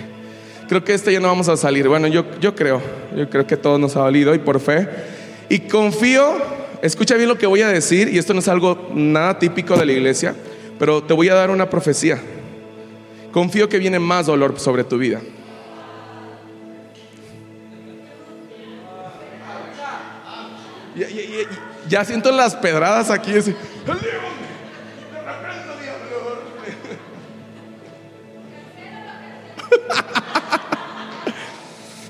creo 0.69 0.85
que 0.85 0.95
este 0.95 1.13
ya 1.13 1.21
no 1.21 1.29
vamos 1.29 1.49
a 1.49 1.57
salir? 1.57 1.89
Bueno, 1.89 2.09
yo, 2.09 2.25
yo 2.41 2.55
creo, 2.55 2.83
yo 3.17 3.31
creo 3.31 3.47
que 3.47 3.57
todo 3.57 3.79
nos 3.79 3.97
ha 3.97 4.01
dolido 4.01 4.35
y 4.35 4.39
por 4.39 4.61
fe. 4.61 4.89
Y 5.49 5.61
confío 5.61 6.35
escucha 6.87 7.15
bien 7.17 7.29
lo 7.29 7.39
que 7.39 7.47
voy 7.47 7.63
a 7.63 7.69
decir, 7.69 8.09
y 8.09 8.19
esto 8.19 8.33
no 8.33 8.41
es 8.41 8.49
algo 8.49 8.89
nada 8.95 9.39
típico 9.39 9.77
de 9.77 9.87
la 9.87 9.93
iglesia, 9.93 10.35
pero 10.79 11.03
te 11.03 11.15
voy 11.15 11.29
a 11.29 11.35
dar 11.35 11.51
una 11.51 11.69
profecía. 11.69 12.21
Confío 13.33 13.69
que 13.69 13.79
viene 13.79 13.99
más 13.99 14.27
dolor 14.27 14.59
sobre 14.59 14.85
tu 14.85 14.97
vida. 14.99 15.21
Ya, 21.89 22.05
siento 22.05 22.33
las 22.33 22.57
pedradas 22.57 23.11
aquí. 23.11 23.33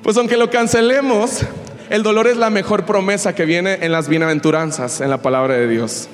pues 0.03 0.17
aunque 0.17 0.37
lo 0.37 0.49
cancelemos, 0.49 1.41
el 1.91 2.03
dolor 2.03 2.27
es 2.27 2.37
la 2.37 2.51
mejor 2.51 2.85
promesa 2.85 3.35
que 3.35 3.45
viene 3.45 3.79
en 3.83 3.93
las 3.93 4.09
bienaventuranzas, 4.09 5.01
en 5.01 5.11
la 5.11 5.23
palabra 5.23 5.55
de 5.55 5.69
Dios. 5.69 6.09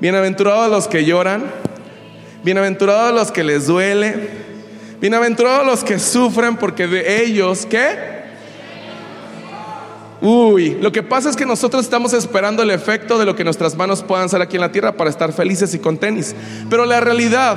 Bienaventurados 0.00 0.70
los 0.70 0.88
que 0.88 1.04
lloran, 1.04 1.44
bienaventurados 2.44 3.14
los 3.14 3.32
que 3.32 3.44
les 3.44 3.66
duele, 3.66 4.28
bienaventurados 5.00 5.66
los 5.66 5.84
que 5.84 5.98
sufren 5.98 6.56
porque 6.56 6.86
de 6.86 7.24
ellos, 7.24 7.66
¿qué? 7.66 8.18
Uy, 10.20 10.76
lo 10.80 10.90
que 10.90 11.02
pasa 11.02 11.30
es 11.30 11.36
que 11.36 11.46
nosotros 11.46 11.84
estamos 11.84 12.12
esperando 12.12 12.62
el 12.62 12.70
efecto 12.70 13.18
de 13.18 13.24
lo 13.24 13.36
que 13.36 13.44
nuestras 13.44 13.76
manos 13.76 14.02
puedan 14.02 14.26
hacer 14.26 14.42
aquí 14.42 14.56
en 14.56 14.62
la 14.62 14.72
tierra 14.72 14.96
para 14.96 15.10
estar 15.10 15.32
felices 15.32 15.74
y 15.74 15.78
con 15.78 15.96
tenis. 15.96 16.34
Pero 16.68 16.84
la 16.86 16.98
realidad 17.00 17.56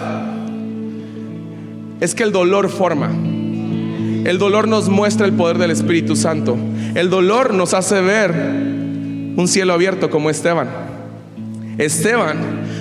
es 2.00 2.14
que 2.14 2.24
el 2.24 2.32
dolor 2.32 2.70
forma. 2.70 3.10
El 4.24 4.38
dolor 4.38 4.68
nos 4.68 4.90
muestra 4.90 5.26
el 5.26 5.34
poder 5.34 5.58
del 5.58 5.72
Espíritu 5.72 6.16
Santo. 6.16 6.56
El 6.96 7.10
dolor 7.10 7.54
nos 7.54 7.74
hace 7.74 8.02
ver 8.02 8.32
un 8.32 9.48
cielo 9.48 9.74
abierto 9.74 10.10
como 10.10 10.30
Esteban. 10.30 10.68
Esteban, 11.78 12.38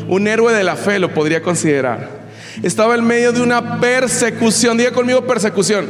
un 0.08 0.26
héroe 0.26 0.52
de 0.52 0.64
la 0.64 0.76
fe, 0.76 0.98
lo 0.98 1.14
podría 1.14 1.42
considerar. 1.42 2.20
Estaba 2.62 2.94
en 2.96 3.04
medio 3.04 3.32
de 3.32 3.40
una 3.40 3.80
persecución. 3.80 4.76
Diga 4.76 4.90
conmigo 4.90 5.26
persecución. 5.26 5.86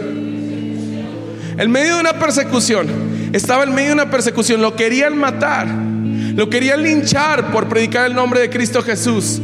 En 1.56 1.70
medio 1.70 1.94
de 1.94 2.00
una 2.00 2.18
persecución. 2.18 2.88
Estaba 3.32 3.64
en 3.64 3.74
medio 3.74 3.88
de 3.88 3.94
una 3.94 4.10
persecución. 4.10 4.60
Lo 4.60 4.76
querían 4.76 5.16
matar. 5.16 5.66
Lo 5.66 6.48
querían 6.50 6.82
linchar 6.82 7.50
por 7.50 7.68
predicar 7.68 8.06
el 8.06 8.14
nombre 8.14 8.40
de 8.40 8.50
Cristo 8.50 8.82
Jesús. 8.82 9.40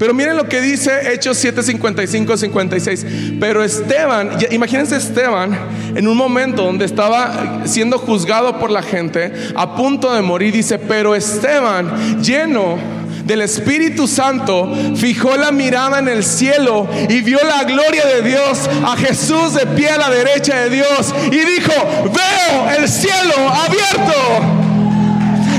Pero 0.00 0.14
miren 0.14 0.34
lo 0.34 0.48
que 0.48 0.62
dice 0.62 1.12
Hechos 1.12 1.36
7, 1.36 1.62
55, 1.62 2.36
56. 2.38 3.06
Pero 3.38 3.62
Esteban, 3.62 4.30
imagínense 4.50 4.96
Esteban 4.96 5.54
en 5.94 6.08
un 6.08 6.16
momento 6.16 6.64
donde 6.64 6.86
estaba 6.86 7.66
siendo 7.66 7.98
juzgado 7.98 8.58
por 8.58 8.70
la 8.70 8.82
gente, 8.82 9.30
a 9.54 9.76
punto 9.76 10.10
de 10.14 10.22
morir, 10.22 10.54
dice, 10.54 10.78
pero 10.78 11.14
Esteban, 11.14 12.22
lleno 12.22 12.78
del 13.26 13.42
Espíritu 13.42 14.08
Santo, 14.08 14.72
fijó 14.96 15.36
la 15.36 15.52
mirada 15.52 15.98
en 15.98 16.08
el 16.08 16.24
cielo 16.24 16.88
y 17.10 17.20
vio 17.20 17.38
la 17.46 17.64
gloria 17.64 18.06
de 18.06 18.22
Dios, 18.22 18.70
a 18.82 18.96
Jesús 18.96 19.52
de 19.52 19.66
pie 19.66 19.90
a 19.90 19.98
la 19.98 20.08
derecha 20.08 20.60
de 20.60 20.70
Dios, 20.70 21.14
y 21.26 21.36
dijo, 21.36 21.74
veo 22.04 22.70
el 22.78 22.88
cielo 22.88 23.34
abierto 23.50 24.60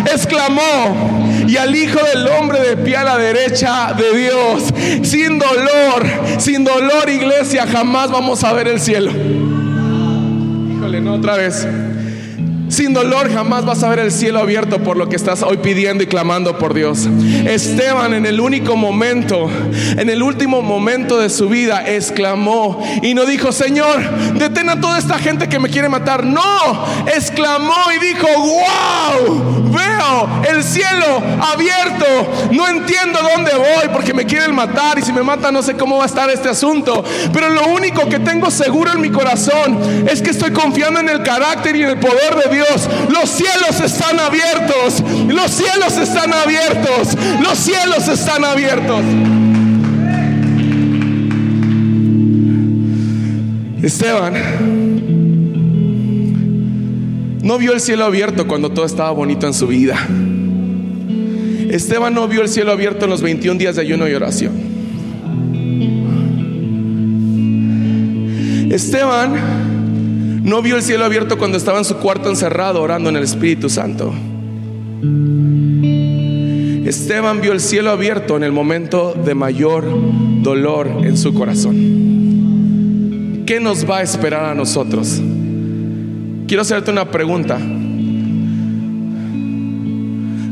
exclamó, 0.05 1.30
y 1.51 1.57
al 1.57 1.75
Hijo 1.75 1.99
del 2.13 2.25
Hombre 2.29 2.61
de 2.61 2.77
pie 2.77 2.95
a 2.95 3.03
la 3.03 3.17
derecha 3.17 3.91
de 3.91 4.17
Dios, 4.17 4.73
sin 5.03 5.37
dolor, 5.37 6.07
sin 6.37 6.63
dolor 6.63 7.09
iglesia, 7.09 7.67
jamás 7.67 8.09
vamos 8.09 8.41
a 8.45 8.53
ver 8.53 8.69
el 8.69 8.79
cielo. 8.79 9.11
Híjole, 10.71 11.01
no 11.01 11.15
otra 11.15 11.35
vez. 11.35 11.67
Sin 12.71 12.93
dolor 12.93 13.29
jamás 13.29 13.65
vas 13.65 13.83
a 13.83 13.89
ver 13.89 13.99
el 13.99 14.13
cielo 14.13 14.39
abierto 14.39 14.79
por 14.79 14.95
lo 14.95 15.09
que 15.09 15.17
estás 15.17 15.43
hoy 15.43 15.57
pidiendo 15.57 16.05
y 16.05 16.07
clamando 16.07 16.57
por 16.57 16.73
Dios. 16.73 17.05
Esteban 17.45 18.13
en 18.13 18.25
el 18.25 18.39
único 18.39 18.77
momento, 18.77 19.49
en 19.97 20.09
el 20.09 20.23
último 20.23 20.61
momento 20.61 21.19
de 21.19 21.29
su 21.29 21.49
vida, 21.49 21.83
exclamó 21.85 22.81
y 23.01 23.13
no 23.13 23.25
dijo, 23.25 23.51
Señor, 23.51 23.99
detén 24.35 24.69
a 24.69 24.79
toda 24.79 24.99
esta 24.99 25.19
gente 25.19 25.49
que 25.49 25.59
me 25.59 25.67
quiere 25.67 25.89
matar. 25.89 26.23
No, 26.23 26.85
exclamó 27.13 27.75
y 27.93 28.05
dijo, 28.05 28.27
wow, 28.37 29.69
veo 29.69 30.29
el 30.49 30.63
cielo 30.63 31.21
abierto. 31.53 32.05
No 32.51 32.69
entiendo 32.69 33.19
dónde 33.35 33.51
voy 33.53 33.89
porque 33.91 34.13
me 34.13 34.25
quieren 34.25 34.55
matar 34.55 34.97
y 34.97 35.01
si 35.01 35.11
me 35.11 35.23
matan 35.23 35.53
no 35.53 35.61
sé 35.61 35.75
cómo 35.75 35.97
va 35.97 36.03
a 36.03 36.07
estar 36.07 36.29
este 36.29 36.47
asunto. 36.47 37.03
Pero 37.33 37.49
lo 37.49 37.67
único 37.67 38.07
que 38.07 38.19
tengo 38.19 38.49
seguro 38.49 38.93
en 38.93 39.01
mi 39.01 39.09
corazón 39.09 40.07
es 40.09 40.21
que 40.21 40.29
estoy 40.29 40.51
confiando 40.51 41.01
en 41.01 41.09
el 41.09 41.21
carácter 41.21 41.75
y 41.75 41.83
en 41.83 41.89
el 41.89 41.99
poder 41.99 42.35
de 42.35 42.60
Los 43.09 43.29
cielos 43.29 43.79
están 43.83 44.19
abiertos. 44.19 45.03
Los 45.27 45.51
cielos 45.51 45.97
están 45.97 46.33
abiertos. 46.33 47.17
Los 47.41 47.57
cielos 47.57 48.07
están 48.07 48.45
abiertos. 48.45 49.01
Esteban 53.83 54.33
no 57.43 57.57
vio 57.57 57.73
el 57.73 57.81
cielo 57.81 58.05
abierto 58.05 58.47
cuando 58.47 58.69
todo 58.69 58.85
estaba 58.85 59.11
bonito 59.11 59.47
en 59.47 59.53
su 59.53 59.67
vida. 59.67 59.97
Esteban 61.69 62.13
no 62.13 62.27
vio 62.27 62.41
el 62.41 62.49
cielo 62.49 62.71
abierto 62.71 63.05
en 63.05 63.11
los 63.11 63.21
21 63.21 63.57
días 63.57 63.75
de 63.75 63.81
ayuno 63.81 64.07
y 64.07 64.13
oración. 64.13 64.53
Esteban 68.71 69.70
no 70.43 70.61
vio 70.63 70.75
el 70.75 70.81
cielo 70.81 71.05
abierto 71.05 71.37
cuando 71.37 71.57
estaba 71.57 71.77
en 71.77 71.85
su 71.85 71.97
cuarto 71.97 72.27
encerrado 72.27 72.81
orando 72.81 73.09
en 73.09 73.15
el 73.15 73.23
Espíritu 73.23 73.69
Santo. 73.69 74.11
Esteban 76.87 77.41
vio 77.41 77.51
el 77.51 77.59
cielo 77.59 77.91
abierto 77.91 78.37
en 78.37 78.43
el 78.43 78.51
momento 78.51 79.13
de 79.13 79.35
mayor 79.35 79.85
dolor 80.41 80.87
en 81.03 81.15
su 81.15 81.35
corazón. 81.35 83.43
¿Qué 83.45 83.59
nos 83.59 83.87
va 83.87 83.99
a 83.99 84.01
esperar 84.01 84.45
a 84.45 84.55
nosotros? 84.55 85.21
Quiero 86.47 86.63
hacerte 86.63 86.89
una 86.89 87.11
pregunta. 87.11 87.59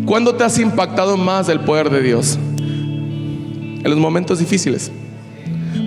¿Cuándo 0.05 0.35
te 0.35 0.43
has 0.43 0.59
impactado 0.59 1.17
más 1.17 1.47
del 1.47 1.61
poder 1.61 1.89
de 1.89 2.03
Dios? 2.03 2.37
En 2.57 3.85
los 3.85 3.97
momentos 3.97 4.37
difíciles 4.37 4.91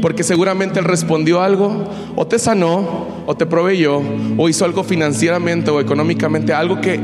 porque 0.01 0.23
seguramente 0.23 0.79
Él 0.79 0.85
respondió 0.85 1.43
algo, 1.43 1.89
o 2.17 2.27
te 2.27 2.39
sanó, 2.39 3.07
o 3.27 3.35
te 3.35 3.47
proveyó, 3.47 4.03
o 4.37 4.49
hizo 4.49 4.65
algo 4.65 4.85
financieramente 4.85 5.71
o 5.71 5.81
económicamente, 5.81 6.53
algo 6.53 6.81
que 6.81 6.99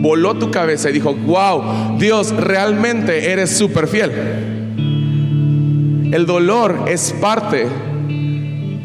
voló 0.00 0.34
tu 0.34 0.50
cabeza 0.50 0.90
y 0.90 0.92
dijo, 0.92 1.14
wow, 1.14 1.98
Dios, 1.98 2.34
realmente 2.36 3.32
eres 3.32 3.56
súper 3.56 3.88
fiel. 3.88 4.12
El 6.12 6.26
dolor 6.26 6.84
es 6.86 7.12
parte 7.20 7.66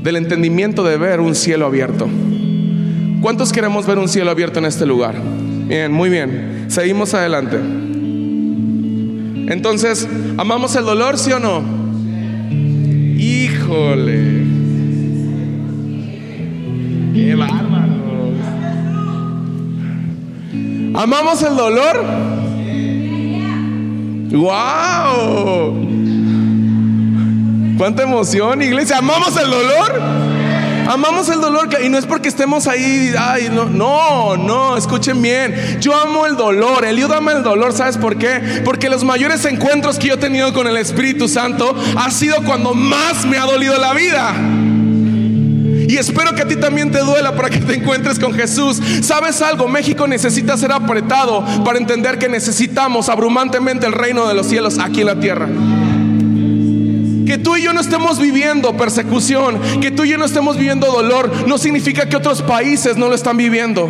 del 0.02 0.16
entendimiento 0.16 0.84
de 0.84 0.98
ver 0.98 1.20
un 1.20 1.36
cielo 1.36 1.66
abierto. 1.66 2.08
¿Cuántos 3.22 3.52
queremos 3.52 3.86
ver 3.86 4.00
un 4.00 4.08
cielo 4.08 4.32
abierto 4.32 4.60
en 4.60 4.66
este 4.66 4.86
lugar? 4.86 5.16
Bien, 5.68 5.92
muy 5.92 6.10
bien. 6.10 6.66
Seguimos 6.70 7.14
adelante. 7.14 7.58
Entonces, 9.52 10.08
¿amamos 10.38 10.76
el 10.76 10.86
dolor, 10.86 11.18
sí 11.18 11.32
o 11.32 11.40
no? 11.40 11.79
Híjole. 13.70 14.46
Qué 17.14 17.36
bárbaros. 17.36 18.34
¿Amamos 20.96 21.44
el 21.44 21.56
dolor? 21.56 22.04
¡Wow! 24.32 25.88
¡Cuánta 27.78 28.02
emoción, 28.04 28.64
iglesia! 28.64 28.98
¿Amamos 28.98 29.38
el 29.38 29.52
dolor? 29.52 30.29
Amamos 30.90 31.30
el 31.30 31.40
dolor 31.40 31.70
y 31.84 31.88
no 31.88 32.00
es 32.00 32.08
porque 32.08 32.30
estemos 32.30 32.66
ahí, 32.66 33.14
ay, 33.16 33.50
no, 33.52 33.66
no, 33.66 34.36
no, 34.36 34.76
escuchen 34.76 35.22
bien. 35.22 35.78
Yo 35.80 35.96
amo 35.96 36.26
el 36.26 36.36
dolor, 36.36 36.84
Eliud 36.84 37.12
ama 37.12 37.32
el 37.34 37.44
dolor, 37.44 37.74
¿sabes 37.74 37.96
por 37.96 38.18
qué? 38.18 38.64
Porque 38.66 38.90
los 38.90 39.04
mayores 39.04 39.46
encuentros 39.46 40.00
que 40.00 40.08
yo 40.08 40.16
he 40.16 40.18
tenido 40.18 40.52
con 40.52 40.66
el 40.66 40.78
Espíritu 40.78 41.28
Santo 41.28 41.76
ha 41.96 42.10
sido 42.10 42.44
cuando 42.44 42.74
más 42.74 43.24
me 43.28 43.38
ha 43.38 43.46
dolido 43.46 43.78
la 43.78 43.94
vida. 43.94 44.34
Y 45.88 45.96
espero 45.96 46.34
que 46.34 46.42
a 46.42 46.48
ti 46.48 46.56
también 46.56 46.90
te 46.90 47.02
duela 47.02 47.36
para 47.36 47.52
que 47.52 47.60
te 47.60 47.76
encuentres 47.76 48.18
con 48.18 48.34
Jesús. 48.34 48.82
¿Sabes 49.04 49.44
algo? 49.44 49.68
México 49.68 50.08
necesita 50.08 50.58
ser 50.58 50.72
apretado 50.72 51.46
para 51.64 51.78
entender 51.78 52.18
que 52.18 52.30
necesitamos 52.30 53.10
abrumantemente 53.10 53.86
el 53.86 53.94
reino 53.94 54.28
de 54.28 54.34
los 54.34 54.48
cielos 54.48 54.80
aquí 54.80 55.02
en 55.02 55.08
la 55.08 55.20
tierra. 55.20 55.48
Que 57.30 57.38
tú 57.38 57.56
y 57.56 57.62
yo 57.62 57.74
no 57.74 57.80
estemos 57.80 58.20
viviendo 58.20 58.76
persecución, 58.76 59.60
que 59.80 59.92
tú 59.92 60.04
y 60.04 60.10
yo 60.10 60.18
no 60.18 60.26
estemos 60.26 60.58
viviendo 60.58 60.92
dolor, 60.92 61.32
no 61.48 61.60
significa 61.60 62.10
que 62.10 62.16
otros 62.16 62.42
países 62.42 62.98
no 62.98 63.08
lo 63.08 63.14
están 63.14 63.38
viviendo. 63.38 63.88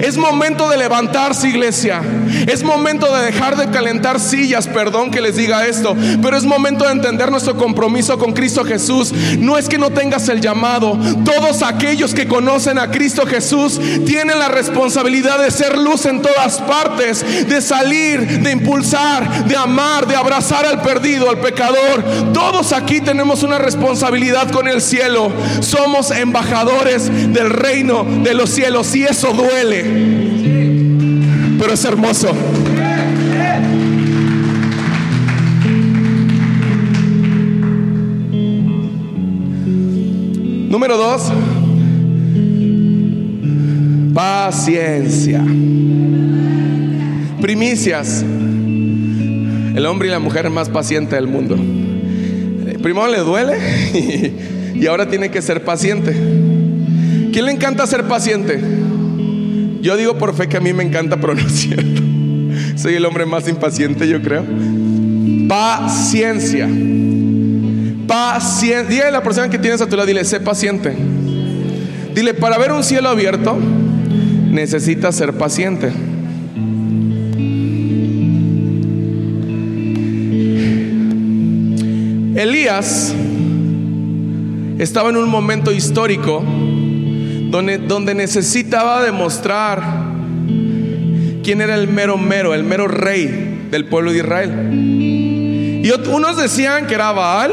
Es 0.00 0.16
momento 0.16 0.68
de 0.68 0.76
levantarse, 0.76 1.48
iglesia. 1.48 2.00
Es 2.46 2.62
momento 2.62 3.12
de 3.14 3.24
dejar 3.24 3.56
de 3.56 3.68
calentar 3.70 4.20
sillas, 4.20 4.68
perdón 4.68 5.10
que 5.10 5.20
les 5.20 5.36
diga 5.36 5.66
esto, 5.66 5.96
pero 6.22 6.36
es 6.36 6.44
momento 6.44 6.84
de 6.84 6.92
entender 6.92 7.30
nuestro 7.30 7.56
compromiso 7.56 8.18
con 8.18 8.32
Cristo 8.32 8.64
Jesús. 8.64 9.12
No 9.38 9.58
es 9.58 9.68
que 9.68 9.78
no 9.78 9.90
tengas 9.90 10.28
el 10.28 10.40
llamado. 10.40 10.96
Todos 11.24 11.62
aquellos 11.62 12.14
que 12.14 12.28
conocen 12.28 12.78
a 12.78 12.90
Cristo 12.90 13.26
Jesús 13.26 13.80
tienen 14.04 14.38
la 14.38 14.48
responsabilidad 14.48 15.40
de 15.40 15.50
ser 15.50 15.76
luz 15.76 16.06
en 16.06 16.22
todas 16.22 16.60
partes, 16.60 17.48
de 17.48 17.60
salir, 17.60 18.42
de 18.42 18.52
impulsar, 18.52 19.46
de 19.46 19.56
amar, 19.56 20.06
de 20.06 20.14
abrazar 20.14 20.64
al 20.64 20.82
perdido, 20.82 21.28
al 21.28 21.40
pecador. 21.40 22.04
Todos 22.32 22.72
aquí 22.72 23.00
tenemos 23.00 23.42
una 23.42 23.58
responsabilidad 23.58 24.50
con 24.50 24.68
el 24.68 24.80
cielo. 24.80 25.32
Somos 25.60 26.12
embajadores 26.12 27.10
del 27.32 27.50
reino 27.50 28.04
de 28.22 28.34
los 28.34 28.50
cielos 28.50 28.94
y 28.94 29.04
eso 29.04 29.32
duele 29.32 29.55
pero 31.58 31.72
es 31.72 31.84
hermoso. 31.84 32.30
Número 40.68 40.98
dos, 40.98 41.32
paciencia. 44.12 45.42
Primicias. 47.40 48.22
El 49.74 49.86
hombre 49.86 50.08
y 50.08 50.10
la 50.10 50.18
mujer 50.18 50.50
más 50.50 50.68
paciente 50.68 51.16
del 51.16 51.28
mundo. 51.28 51.56
Primero 52.82 53.08
le 53.08 53.18
duele 53.20 53.56
y 54.74 54.86
ahora 54.86 55.08
tiene 55.08 55.30
que 55.30 55.40
ser 55.40 55.64
paciente. 55.64 56.12
¿Quién 57.32 57.46
le 57.46 57.52
encanta 57.52 57.86
ser 57.86 58.04
paciente? 58.04 58.60
Yo 59.86 59.96
digo 59.96 60.18
por 60.18 60.34
fe 60.34 60.48
que 60.48 60.56
a 60.56 60.60
mí 60.60 60.72
me 60.72 60.82
encanta, 60.82 61.20
pero. 61.20 61.36
Soy 62.76 62.94
el 62.94 63.04
hombre 63.04 63.24
más 63.24 63.46
impaciente, 63.46 64.08
yo 64.08 64.20
creo. 64.20 64.44
Paciencia. 65.48 66.68
Paciencia. 68.08 68.82
Dile 68.82 69.04
a 69.04 69.10
la 69.12 69.22
persona 69.22 69.48
que 69.48 69.60
tienes 69.60 69.80
a 69.80 69.88
tu 69.88 69.94
lado, 69.94 70.08
dile, 70.08 70.24
sé 70.24 70.40
paciente. 70.40 70.92
Dile, 72.12 72.34
para 72.34 72.58
ver 72.58 72.72
un 72.72 72.82
cielo 72.82 73.08
abierto, 73.08 73.56
necesitas 74.50 75.14
ser 75.14 75.34
paciente. 75.34 75.92
Elías 82.34 83.14
estaba 84.80 85.10
en 85.10 85.16
un 85.16 85.28
momento 85.28 85.70
histórico 85.70 86.42
donde, 87.50 88.14
necesitaba 88.14 89.02
demostrar 89.02 89.82
quién 91.42 91.60
era 91.60 91.74
el 91.74 91.88
mero 91.88 92.18
mero, 92.18 92.54
el 92.54 92.64
mero 92.64 92.88
rey 92.88 93.68
del 93.70 93.86
pueblo 93.86 94.12
de 94.12 94.18
Israel. 94.18 94.70
Y 94.72 95.90
unos 96.10 96.36
decían 96.36 96.86
que 96.86 96.94
era 96.94 97.12
Baal 97.12 97.52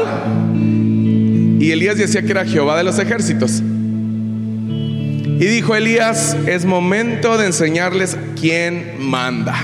y 1.60 1.70
Elías 1.70 1.96
decía 1.96 2.22
que 2.22 2.32
era 2.32 2.44
Jehová 2.44 2.76
de 2.76 2.84
los 2.84 2.98
ejércitos. 2.98 3.62
Y 3.62 5.46
dijo 5.46 5.74
Elías, 5.74 6.36
es 6.46 6.64
momento 6.64 7.38
de 7.38 7.46
enseñarles 7.46 8.16
quién 8.40 8.94
manda. 8.98 9.54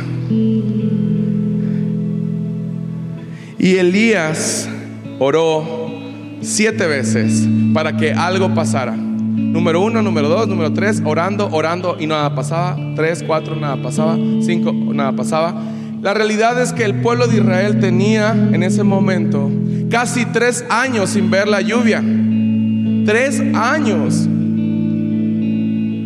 Y 3.58 3.76
Elías 3.76 4.68
oró 5.18 5.92
siete 6.40 6.86
veces 6.86 7.46
para 7.74 7.96
que 7.96 8.12
algo 8.12 8.54
pasara. 8.54 8.96
Número 9.50 9.80
uno, 9.80 10.00
número 10.00 10.28
dos, 10.28 10.46
número 10.46 10.72
tres, 10.72 11.02
orando, 11.04 11.48
orando 11.50 11.96
y 11.98 12.06
nada 12.06 12.34
pasaba. 12.36 12.76
Tres, 12.94 13.24
cuatro, 13.26 13.56
nada 13.56 13.82
pasaba. 13.82 14.16
Cinco, 14.40 14.72
nada 14.72 15.10
pasaba. 15.12 15.54
La 16.00 16.14
realidad 16.14 16.60
es 16.62 16.72
que 16.72 16.84
el 16.84 17.00
pueblo 17.02 17.26
de 17.26 17.38
Israel 17.38 17.80
tenía 17.80 18.30
en 18.30 18.62
ese 18.62 18.84
momento 18.84 19.50
casi 19.90 20.24
tres 20.24 20.64
años 20.70 21.10
sin 21.10 21.30
ver 21.30 21.48
la 21.48 21.60
lluvia. 21.60 22.00
Tres 23.04 23.42
años. 23.54 24.28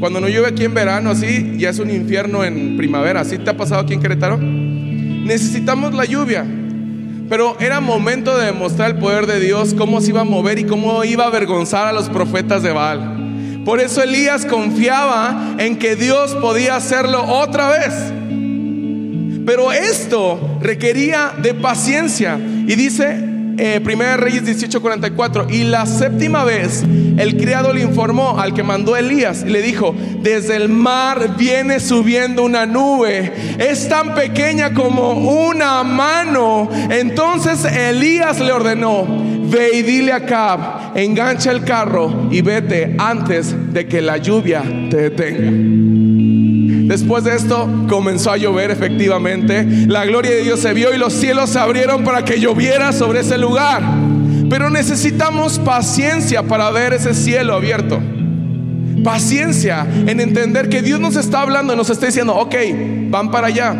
Cuando 0.00 0.20
no 0.20 0.28
llueve 0.28 0.48
aquí 0.48 0.64
en 0.64 0.72
verano, 0.72 1.10
así 1.10 1.56
ya 1.58 1.68
es 1.68 1.78
un 1.78 1.90
infierno 1.90 2.44
en 2.44 2.78
primavera. 2.78 3.20
¿Así 3.20 3.36
te 3.36 3.50
ha 3.50 3.56
pasado 3.56 3.82
aquí 3.82 3.92
en 3.92 4.00
Querétaro? 4.00 4.38
Necesitamos 4.38 5.92
la 5.94 6.06
lluvia. 6.06 6.46
Pero 7.28 7.56
era 7.60 7.80
momento 7.80 8.36
de 8.36 8.46
demostrar 8.46 8.90
el 8.90 8.96
poder 8.98 9.26
de 9.26 9.38
Dios, 9.38 9.74
cómo 9.74 10.00
se 10.00 10.10
iba 10.10 10.22
a 10.22 10.24
mover 10.24 10.58
y 10.58 10.64
cómo 10.64 11.04
iba 11.04 11.24
a 11.24 11.28
avergonzar 11.28 11.86
a 11.86 11.92
los 11.92 12.08
profetas 12.08 12.62
de 12.62 12.72
Baal. 12.72 13.13
Por 13.64 13.80
eso 13.80 14.02
Elías 14.02 14.44
confiaba 14.44 15.54
en 15.58 15.78
que 15.78 15.96
Dios 15.96 16.34
podía 16.34 16.76
hacerlo 16.76 17.22
otra 17.24 17.68
vez. 17.68 17.94
Pero 19.46 19.72
esto 19.72 20.58
requería 20.60 21.32
de 21.42 21.54
paciencia. 21.54 22.38
Y 22.38 22.74
dice 22.74 23.34
eh, 23.58 23.80
Primera 23.82 24.16
Reyes 24.16 24.44
18:44, 24.44 25.50
y 25.50 25.64
la 25.64 25.86
séptima 25.86 26.44
vez 26.44 26.82
el 27.16 27.36
criado 27.36 27.72
le 27.72 27.82
informó 27.82 28.40
al 28.40 28.54
que 28.54 28.62
mandó 28.62 28.96
Elías 28.96 29.44
y 29.46 29.50
le 29.50 29.62
dijo, 29.62 29.94
desde 30.20 30.56
el 30.56 30.68
mar 30.68 31.36
viene 31.36 31.78
subiendo 31.78 32.42
una 32.42 32.66
nube, 32.66 33.32
es 33.58 33.88
tan 33.88 34.14
pequeña 34.14 34.74
como 34.74 35.12
una 35.12 35.84
mano. 35.84 36.68
Entonces 36.90 37.64
Elías 37.64 38.40
le 38.40 38.50
ordenó, 38.50 39.06
ve 39.54 39.76
y 39.78 39.82
dile 39.82 40.12
a 40.12 40.26
Cab, 40.26 40.96
engancha 40.96 41.50
el 41.50 41.64
carro 41.64 42.28
y 42.30 42.40
vete 42.40 42.96
antes 42.98 43.72
de 43.72 43.86
que 43.86 44.00
la 44.02 44.16
lluvia 44.16 44.62
te 44.90 45.10
detenga. 45.10 45.50
Después 46.88 47.24
de 47.24 47.34
esto 47.34 47.68
comenzó 47.88 48.30
a 48.30 48.36
llover 48.36 48.70
efectivamente. 48.70 49.64
La 49.86 50.04
gloria 50.04 50.32
de 50.32 50.42
Dios 50.42 50.60
se 50.60 50.74
vio 50.74 50.94
y 50.94 50.98
los 50.98 51.12
cielos 51.12 51.50
se 51.50 51.58
abrieron 51.58 52.04
para 52.04 52.24
que 52.24 52.38
lloviera 52.38 52.92
sobre 52.92 53.20
ese 53.20 53.38
lugar. 53.38 53.82
Pero 54.50 54.68
necesitamos 54.68 55.58
paciencia 55.58 56.42
para 56.42 56.70
ver 56.70 56.92
ese 56.92 57.14
cielo 57.14 57.54
abierto. 57.54 58.00
Paciencia 59.02 59.86
en 60.06 60.20
entender 60.20 60.68
que 60.68 60.82
Dios 60.82 61.00
nos 61.00 61.16
está 61.16 61.40
hablando 61.40 61.72
y 61.72 61.76
nos 61.76 61.88
está 61.88 62.06
diciendo, 62.06 62.34
ok, 62.34 62.54
van 63.08 63.30
para 63.30 63.46
allá. 63.46 63.74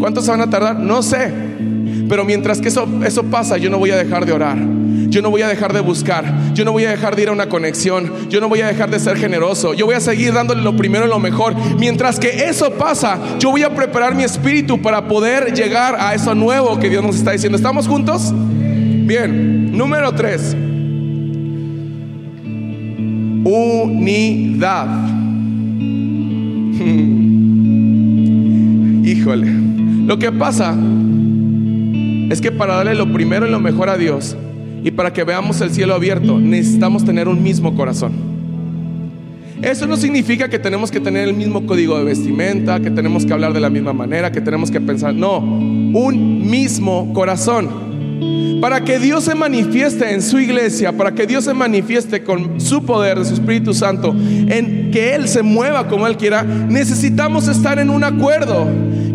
¿Cuántos 0.00 0.26
van 0.26 0.40
a 0.40 0.48
tardar? 0.48 0.78
No 0.78 1.02
sé. 1.02 1.49
Pero 2.10 2.24
mientras 2.24 2.60
que 2.60 2.68
eso, 2.68 2.88
eso 3.06 3.22
pasa, 3.22 3.56
yo 3.56 3.70
no 3.70 3.78
voy 3.78 3.92
a 3.92 3.96
dejar 3.96 4.26
de 4.26 4.32
orar. 4.32 4.58
Yo 5.10 5.22
no 5.22 5.30
voy 5.30 5.42
a 5.42 5.48
dejar 5.48 5.72
de 5.72 5.78
buscar. 5.78 6.24
Yo 6.54 6.64
no 6.64 6.72
voy 6.72 6.84
a 6.84 6.90
dejar 6.90 7.14
de 7.14 7.22
ir 7.22 7.28
a 7.28 7.32
una 7.32 7.48
conexión. 7.48 8.28
Yo 8.28 8.40
no 8.40 8.48
voy 8.48 8.62
a 8.62 8.66
dejar 8.66 8.90
de 8.90 8.98
ser 8.98 9.16
generoso. 9.16 9.74
Yo 9.74 9.86
voy 9.86 9.94
a 9.94 10.00
seguir 10.00 10.32
dándole 10.32 10.60
lo 10.60 10.74
primero 10.74 11.06
y 11.06 11.08
lo 11.08 11.20
mejor. 11.20 11.54
Mientras 11.78 12.18
que 12.18 12.48
eso 12.48 12.72
pasa, 12.72 13.16
yo 13.38 13.52
voy 13.52 13.62
a 13.62 13.72
preparar 13.72 14.16
mi 14.16 14.24
espíritu 14.24 14.82
para 14.82 15.06
poder 15.06 15.54
llegar 15.54 15.94
a 16.00 16.12
eso 16.12 16.34
nuevo 16.34 16.80
que 16.80 16.90
Dios 16.90 17.04
nos 17.04 17.14
está 17.14 17.30
diciendo. 17.30 17.56
¿Estamos 17.56 17.86
juntos? 17.86 18.32
Bien. 18.34 19.70
Número 19.70 20.12
tres. 20.12 20.56
Unidad. 23.44 24.88
Híjole. 29.04 29.46
Lo 30.06 30.18
que 30.18 30.32
pasa 30.32 30.74
es 32.30 32.40
que 32.40 32.52
para 32.52 32.76
darle 32.76 32.94
lo 32.94 33.12
primero 33.12 33.46
y 33.46 33.50
lo 33.50 33.60
mejor 33.60 33.90
a 33.90 33.98
Dios, 33.98 34.36
y 34.82 34.90
para 34.92 35.12
que 35.12 35.24
veamos 35.24 35.60
el 35.60 35.70
cielo 35.70 35.94
abierto, 35.94 36.38
necesitamos 36.38 37.04
tener 37.04 37.28
un 37.28 37.42
mismo 37.42 37.74
corazón. 37.74 38.12
Eso 39.60 39.86
no 39.86 39.96
significa 39.96 40.48
que 40.48 40.58
tenemos 40.58 40.90
que 40.90 41.00
tener 41.00 41.28
el 41.28 41.34
mismo 41.34 41.66
código 41.66 41.98
de 41.98 42.04
vestimenta, 42.04 42.80
que 42.80 42.90
tenemos 42.90 43.26
que 43.26 43.32
hablar 43.32 43.52
de 43.52 43.60
la 43.60 43.68
misma 43.68 43.92
manera, 43.92 44.32
que 44.32 44.40
tenemos 44.40 44.70
que 44.70 44.80
pensar. 44.80 45.12
No, 45.12 45.38
un 45.38 46.48
mismo 46.48 47.12
corazón. 47.12 47.90
Para 48.60 48.84
que 48.84 48.98
Dios 48.98 49.24
se 49.24 49.34
manifieste 49.34 50.12
en 50.12 50.22
su 50.22 50.38
iglesia, 50.38 50.92
para 50.92 51.14
que 51.14 51.26
Dios 51.26 51.44
se 51.44 51.52
manifieste 51.52 52.22
con 52.22 52.60
su 52.60 52.84
poder 52.84 53.18
de 53.18 53.24
su 53.24 53.34
Espíritu 53.34 53.74
Santo, 53.74 54.14
en 54.14 54.90
que 54.90 55.14
Él 55.14 55.28
se 55.28 55.42
mueva 55.42 55.88
como 55.88 56.06
Él 56.06 56.16
quiera, 56.16 56.42
necesitamos 56.42 57.48
estar 57.48 57.78
en 57.78 57.90
un 57.90 58.04
acuerdo. 58.04 58.66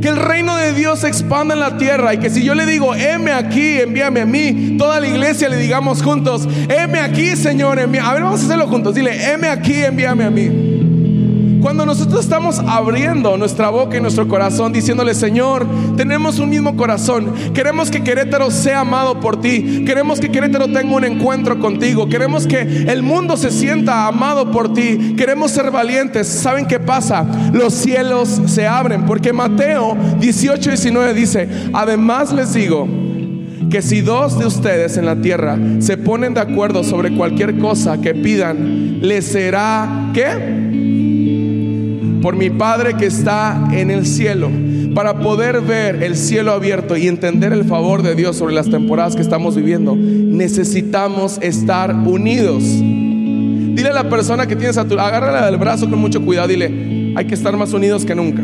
Que 0.05 0.11
el 0.11 0.17
reino 0.17 0.55
de 0.55 0.71
Dios 0.71 0.99
se 0.99 1.07
expanda 1.07 1.55
en 1.55 1.59
la 1.59 1.79
tierra 1.79 2.13
y 2.13 2.19
que 2.19 2.29
si 2.29 2.43
yo 2.43 2.53
le 2.53 2.67
digo, 2.67 2.93
heme 2.93 3.31
aquí, 3.31 3.79
envíame 3.79 4.21
a 4.21 4.25
mí, 4.27 4.75
toda 4.77 4.99
la 4.99 5.07
iglesia 5.07 5.49
le 5.49 5.57
digamos 5.57 6.03
juntos, 6.03 6.47
heme 6.69 6.99
aquí, 6.99 7.35
Señor, 7.35 7.79
envíame. 7.79 8.07
A 8.07 8.13
ver, 8.13 8.21
vamos 8.21 8.39
a 8.43 8.45
hacerlo 8.45 8.67
juntos. 8.67 8.93
Dile, 8.93 9.33
heme 9.33 9.47
aquí, 9.47 9.73
envíame 9.83 10.23
a 10.23 10.29
mí. 10.29 10.84
Cuando 11.65 11.83
nosotros 11.83 12.19
estamos 12.19 12.59
abriendo 12.59 13.35
nuestra 13.37 13.69
boca 13.69 13.97
y 13.97 13.99
nuestro 13.99 14.27
corazón 14.27 14.71
diciéndole, 14.71 15.15
Señor, 15.15 15.65
tenemos 15.97 16.37
un 16.37 16.51
mismo 16.51 16.77
corazón, 16.77 17.33
queremos 17.55 17.89
que 17.89 18.03
Querétaro 18.03 18.51
sea 18.51 18.81
amado 18.81 19.19
por 19.19 19.41
ti, 19.41 19.83
queremos 19.83 20.19
que 20.19 20.29
Querétaro 20.29 20.67
tenga 20.67 20.95
un 20.95 21.03
encuentro 21.05 21.57
contigo, 21.57 22.07
queremos 22.07 22.45
que 22.45 22.59
el 22.61 23.01
mundo 23.01 23.35
se 23.35 23.49
sienta 23.49 24.05
amado 24.05 24.51
por 24.51 24.75
ti, 24.75 25.15
queremos 25.17 25.49
ser 25.49 25.71
valientes. 25.71 26.27
¿Saben 26.27 26.67
qué 26.67 26.79
pasa? 26.79 27.25
Los 27.51 27.73
cielos 27.73 28.43
se 28.45 28.67
abren, 28.67 29.07
porque 29.07 29.33
Mateo 29.33 29.97
18, 30.19 30.69
19 30.69 31.15
dice, 31.15 31.49
además 31.73 32.31
les 32.31 32.53
digo, 32.53 32.87
que 33.71 33.81
si 33.81 34.01
dos 34.01 34.37
de 34.37 34.45
ustedes 34.45 34.97
en 34.97 35.07
la 35.07 35.15
tierra 35.15 35.57
se 35.79 35.97
ponen 35.97 36.35
de 36.35 36.41
acuerdo 36.41 36.83
sobre 36.83 37.15
cualquier 37.15 37.57
cosa 37.57 37.99
que 37.99 38.13
pidan, 38.13 38.99
les 39.01 39.25
será 39.25 40.11
¿qué? 40.13 40.74
Por 42.25 42.35
mi 42.35 42.49
Padre 42.49 42.95
que 42.97 43.05
está 43.05 43.67
en 43.71 43.91
el 43.91 44.07
cielo, 44.07 44.49
para 44.95 45.19
poder 45.19 45.61
ver 45.61 46.01
el 46.01 46.15
cielo 46.15 46.53
abierto 46.53 46.97
y 46.97 47.07
entender 47.07 47.53
el 47.53 47.65
favor 47.65 48.01
de 48.01 48.15
Dios 48.15 48.35
sobre 48.35 48.55
las 48.55 48.67
temporadas 48.67 49.15
que 49.15 49.21
estamos 49.21 49.55
viviendo, 49.55 49.95
necesitamos 49.95 51.37
estar 51.43 51.93
unidos. 51.93 52.63
Dile 52.63 53.89
a 53.89 53.93
la 53.93 54.09
persona 54.09 54.47
que 54.47 54.55
tienes 54.55 54.75
a 54.79 54.87
tu, 54.87 54.99
agárrala 54.99 55.45
del 55.45 55.57
brazo 55.57 55.87
con 55.87 55.99
mucho 55.99 56.19
cuidado, 56.25 56.47
dile, 56.47 57.13
hay 57.15 57.25
que 57.27 57.35
estar 57.35 57.55
más 57.55 57.73
unidos 57.73 58.03
que 58.03 58.15
nunca. 58.15 58.41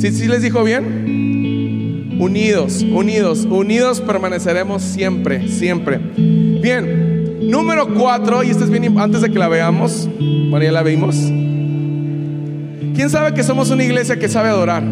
¿Sí, 0.00 0.12
sí 0.12 0.26
les 0.26 0.40
dijo 0.40 0.64
bien? 0.64 2.16
Unidos, 2.18 2.86
unidos, 2.90 3.46
unidos 3.50 4.00
permaneceremos 4.00 4.80
siempre, 4.80 5.46
siempre. 5.46 6.00
Bien, 6.60 7.50
número 7.50 7.92
cuatro, 7.94 8.42
y 8.42 8.50
este 8.50 8.64
es 8.64 8.70
bien 8.70 8.98
antes 8.98 9.22
de 9.22 9.30
que 9.30 9.38
la 9.38 9.48
veamos. 9.48 10.08
Bueno, 10.18 10.62
ya 10.62 10.72
la 10.72 10.82
vimos. 10.82 11.16
¿Quién 12.94 13.10
sabe 13.10 13.34
que 13.34 13.42
somos 13.42 13.70
una 13.70 13.84
iglesia 13.84 14.18
que 14.18 14.28
sabe 14.28 14.48
adorar? 14.48 14.82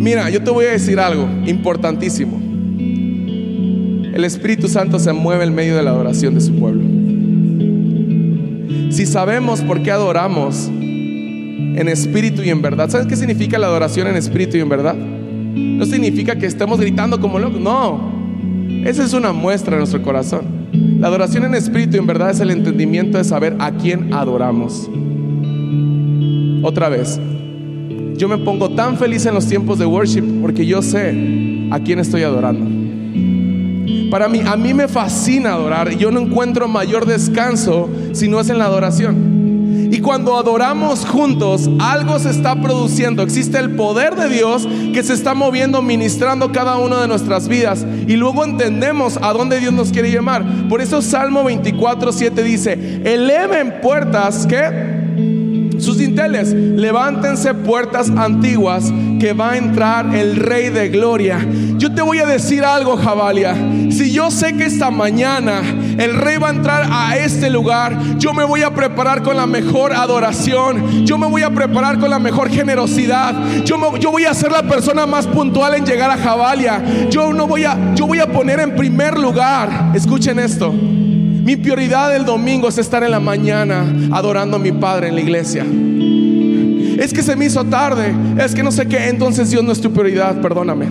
Mira, 0.00 0.28
yo 0.30 0.42
te 0.42 0.50
voy 0.50 0.66
a 0.66 0.72
decir 0.72 1.00
algo 1.00 1.28
importantísimo. 1.46 2.40
El 4.14 4.24
Espíritu 4.24 4.68
Santo 4.68 4.98
se 4.98 5.12
mueve 5.12 5.44
en 5.44 5.54
medio 5.54 5.76
de 5.76 5.82
la 5.82 5.90
adoración 5.90 6.34
de 6.34 6.40
su 6.40 6.58
pueblo. 6.58 6.82
Si 8.90 9.06
sabemos 9.06 9.60
por 9.62 9.82
qué 9.82 9.90
adoramos, 9.90 10.70
en 11.78 11.88
espíritu 11.88 12.42
y 12.42 12.50
en 12.50 12.60
verdad. 12.60 12.90
¿Sabes 12.90 13.06
qué 13.06 13.14
significa 13.14 13.56
la 13.56 13.68
adoración 13.68 14.08
en 14.08 14.16
espíritu 14.16 14.56
y 14.56 14.60
en 14.60 14.68
verdad? 14.68 14.96
No 14.96 15.86
significa 15.86 16.36
que 16.36 16.46
estemos 16.46 16.80
gritando 16.80 17.20
como 17.20 17.38
locos, 17.38 17.60
no. 17.60 18.17
Esa 18.88 19.04
es 19.04 19.12
una 19.12 19.34
muestra 19.34 19.72
de 19.72 19.80
nuestro 19.80 20.00
corazón. 20.00 20.46
La 20.98 21.08
adoración 21.08 21.44
en 21.44 21.54
espíritu 21.54 21.98
en 21.98 22.06
verdad 22.06 22.30
es 22.30 22.40
el 22.40 22.50
entendimiento 22.50 23.18
de 23.18 23.24
saber 23.24 23.54
a 23.58 23.70
quién 23.70 24.14
adoramos. 24.14 24.88
Otra 26.62 26.88
vez, 26.88 27.20
yo 28.16 28.28
me 28.30 28.38
pongo 28.38 28.70
tan 28.70 28.96
feliz 28.96 29.26
en 29.26 29.34
los 29.34 29.46
tiempos 29.46 29.78
de 29.78 29.84
worship 29.84 30.40
porque 30.40 30.64
yo 30.64 30.80
sé 30.80 31.68
a 31.70 31.80
quién 31.80 31.98
estoy 31.98 32.22
adorando. 32.22 32.64
Para 34.10 34.26
mí, 34.26 34.40
a 34.46 34.56
mí 34.56 34.72
me 34.72 34.88
fascina 34.88 35.52
adorar. 35.52 35.90
Yo 35.90 36.10
no 36.10 36.20
encuentro 36.20 36.66
mayor 36.66 37.04
descanso 37.04 37.90
si 38.12 38.26
no 38.26 38.40
es 38.40 38.48
en 38.48 38.56
la 38.56 38.64
adoración. 38.64 39.37
Y 39.90 40.00
cuando 40.00 40.36
adoramos 40.36 41.06
juntos, 41.06 41.68
algo 41.78 42.18
se 42.18 42.30
está 42.30 42.60
produciendo. 42.60 43.22
Existe 43.22 43.58
el 43.58 43.76
poder 43.76 44.16
de 44.16 44.28
Dios 44.28 44.66
que 44.92 45.02
se 45.02 45.14
está 45.14 45.34
moviendo, 45.34 45.82
ministrando 45.82 46.52
cada 46.52 46.76
una 46.76 47.02
de 47.02 47.08
nuestras 47.08 47.48
vidas. 47.48 47.86
Y 48.06 48.16
luego 48.16 48.44
entendemos 48.44 49.18
a 49.22 49.32
dónde 49.32 49.60
Dios 49.60 49.72
nos 49.72 49.90
quiere 49.90 50.10
llamar. 50.10 50.44
Por 50.68 50.80
eso 50.80 51.02
Salmo 51.02 51.44
24, 51.44 52.12
7 52.12 52.42
dice, 52.42 53.02
eleven 53.04 53.80
puertas 53.80 54.46
que 54.46 54.97
sus 55.78 55.98
dinteles, 55.98 56.52
levántense 56.52 57.54
puertas 57.54 58.10
antiguas 58.10 58.92
que 59.18 59.32
va 59.32 59.52
a 59.52 59.56
entrar 59.56 60.14
el 60.14 60.36
Rey 60.36 60.70
de 60.70 60.88
Gloria. 60.88 61.38
Yo 61.76 61.94
te 61.94 62.02
voy 62.02 62.18
a 62.18 62.26
decir 62.26 62.64
algo, 62.64 62.96
Jabalia. 62.96 63.54
Si 63.90 64.12
yo 64.12 64.30
sé 64.30 64.56
que 64.56 64.64
esta 64.64 64.90
mañana 64.90 65.60
el 65.98 66.14
Rey 66.14 66.38
va 66.38 66.48
a 66.48 66.52
entrar 66.52 66.88
a 66.90 67.16
este 67.16 67.50
lugar, 67.50 68.18
yo 68.18 68.32
me 68.32 68.44
voy 68.44 68.62
a 68.62 68.70
preparar 68.70 69.22
con 69.22 69.36
la 69.36 69.46
mejor 69.46 69.92
adoración. 69.92 71.06
Yo 71.06 71.18
me 71.18 71.26
voy 71.26 71.42
a 71.42 71.50
preparar 71.50 71.98
con 71.98 72.10
la 72.10 72.18
mejor 72.18 72.48
generosidad. 72.50 73.34
Yo, 73.64 73.96
yo 73.98 74.10
voy 74.10 74.24
a 74.24 74.34
ser 74.34 74.52
la 74.52 74.62
persona 74.62 75.06
más 75.06 75.26
puntual 75.26 75.74
en 75.74 75.84
llegar 75.84 76.10
a 76.10 76.16
Jabalia. 76.16 77.08
Yo 77.10 77.32
no 77.32 77.46
voy 77.46 77.64
a, 77.64 77.94
yo 77.94 78.06
voy 78.06 78.18
a 78.18 78.26
poner 78.26 78.60
en 78.60 78.76
primer 78.76 79.18
lugar. 79.18 79.92
Escuchen 79.94 80.38
esto. 80.38 80.74
Mi 81.48 81.56
prioridad 81.56 82.12
del 82.12 82.26
domingo 82.26 82.68
es 82.68 82.76
estar 82.76 83.02
en 83.02 83.10
la 83.10 83.20
mañana 83.20 84.10
adorando 84.12 84.58
a 84.58 84.60
mi 84.60 84.70
Padre 84.70 85.08
en 85.08 85.14
la 85.14 85.22
iglesia. 85.22 85.64
Es 87.02 87.14
que 87.14 87.22
se 87.22 87.36
me 87.36 87.46
hizo 87.46 87.64
tarde, 87.64 88.14
es 88.38 88.54
que 88.54 88.62
no 88.62 88.70
sé 88.70 88.86
qué, 88.86 89.08
entonces 89.08 89.50
Dios 89.50 89.64
no 89.64 89.72
es 89.72 89.80
tu 89.80 89.90
prioridad, 89.90 90.42
perdóname. 90.42 90.88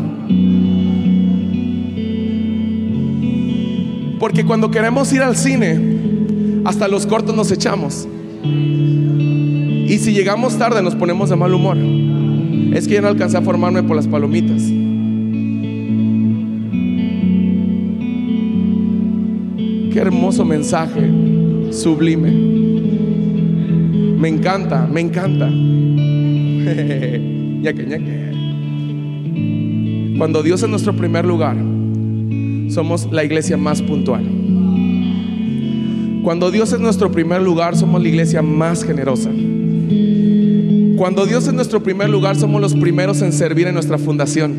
Porque 4.20 4.43
cuando 4.46 4.72
queremos 4.72 5.13
ir 5.13 5.22
al 5.22 5.38
cine, 5.38 5.80
hasta 6.65 6.88
los 6.88 7.06
cortos 7.06 7.36
nos 7.36 7.52
echamos. 7.52 8.08
Y 8.43 10.00
si 10.00 10.12
llegamos 10.12 10.58
tarde 10.58 10.82
nos 10.82 10.96
ponemos 10.96 11.30
de 11.30 11.36
mal 11.36 11.54
humor. 11.54 11.78
Es 12.76 12.88
que 12.88 12.96
ya 12.96 13.02
no 13.02 13.10
alcancé 13.10 13.38
a 13.38 13.43
formarme 13.43 13.84
por 13.84 13.96
las 13.96 14.08
palomitas. 14.08 14.63
Qué 19.98 20.02
hermoso 20.02 20.46
mensaje, 20.46 21.10
sublime. 21.72 22.30
Me 24.16 24.28
encanta, 24.28 24.86
me 24.86 25.02
encanta. 25.02 25.48
Cuando 30.20 30.44
Dios 30.44 30.62
es 30.62 30.70
nuestro 30.70 30.96
primer 30.96 31.26
lugar, 31.26 31.58
somos 32.70 33.12
la 33.12 33.24
iglesia 33.24 33.58
más 33.58 33.82
puntual. 33.82 34.24
Cuando 36.22 36.52
Dios 36.52 36.72
es 36.74 36.80
nuestro 36.80 37.12
primer 37.12 37.42
lugar, 37.42 37.76
somos 37.76 38.00
la 38.00 38.08
iglesia 38.08 38.44
más 38.44 38.84
generosa. 38.84 39.32
Cuando 40.96 41.26
Dios 41.26 41.48
es 41.48 41.54
nuestro 41.54 41.82
primer 41.82 42.12
lugar, 42.12 42.36
somos 42.36 42.62
los 42.62 42.76
primeros 42.76 43.24
en 43.24 43.34
servir 43.34 43.66
en 43.66 43.74
nuestra 43.74 43.98
fundación. 43.98 44.54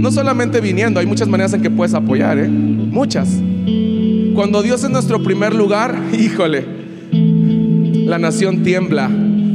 No 0.00 0.12
solamente 0.12 0.60
viniendo, 0.60 1.00
hay 1.00 1.06
muchas 1.06 1.26
maneras 1.26 1.52
en 1.52 1.62
que 1.62 1.70
puedes 1.70 1.94
apoyar, 1.94 2.38
¿eh? 2.38 2.71
Muchas. 2.92 3.40
Cuando 4.34 4.62
Dios 4.62 4.84
es 4.84 4.90
nuestro 4.90 5.22
primer 5.22 5.54
lugar, 5.54 5.98
híjole, 6.12 6.64
la 8.04 8.18
nación 8.18 8.62
tiembla 8.62 9.10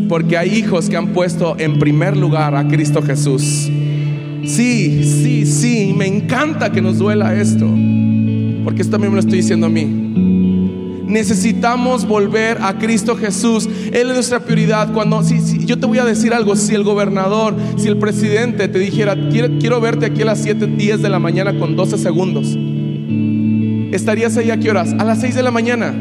porque 0.09 0.37
hay 0.37 0.55
hijos 0.55 0.89
que 0.89 0.97
han 0.97 1.09
puesto 1.09 1.55
en 1.59 1.77
primer 1.77 2.17
lugar 2.17 2.55
a 2.55 2.67
Cristo 2.67 3.03
Jesús. 3.03 3.69
Sí, 4.43 5.03
sí, 5.03 5.45
sí, 5.45 5.93
me 5.95 6.07
encanta 6.07 6.71
que 6.71 6.81
nos 6.81 6.97
duela 6.97 7.35
esto, 7.35 7.67
porque 8.63 8.81
esto 8.81 8.93
también 8.93 9.11
me 9.11 9.17
lo 9.17 9.19
estoy 9.19 9.37
diciendo 9.37 9.67
a 9.67 9.69
mí. 9.69 9.85
Necesitamos 11.05 12.07
volver 12.07 12.57
a 12.61 12.77
Cristo 12.79 13.15
Jesús. 13.15 13.69
Él 13.93 14.07
es 14.09 14.13
nuestra 14.13 14.39
prioridad. 14.39 14.91
Cuando, 14.93 15.23
si, 15.23 15.65
yo 15.65 15.79
te 15.79 15.85
voy 15.85 15.99
a 15.99 16.05
decir 16.05 16.33
algo, 16.33 16.55
si 16.55 16.75
el 16.75 16.83
gobernador, 16.83 17.55
si 17.77 17.87
el 17.87 17.97
presidente 17.97 18.67
te 18.67 18.79
dijera, 18.79 19.15
quiero, 19.29 19.57
quiero 19.59 19.79
verte 19.79 20.07
aquí 20.07 20.23
a 20.23 20.25
las 20.25 20.41
7, 20.41 20.67
10 20.67 21.01
de 21.01 21.09
la 21.09 21.19
mañana 21.19 21.57
con 21.57 21.75
12 21.75 21.97
segundos, 21.97 22.57
¿estarías 23.91 24.37
ahí 24.37 24.51
a 24.51 24.57
qué 24.57 24.69
horas? 24.69 24.93
A 24.97 25.03
las 25.03 25.21
6 25.21 25.35
de 25.35 25.43
la 25.43 25.51
mañana 25.51 25.93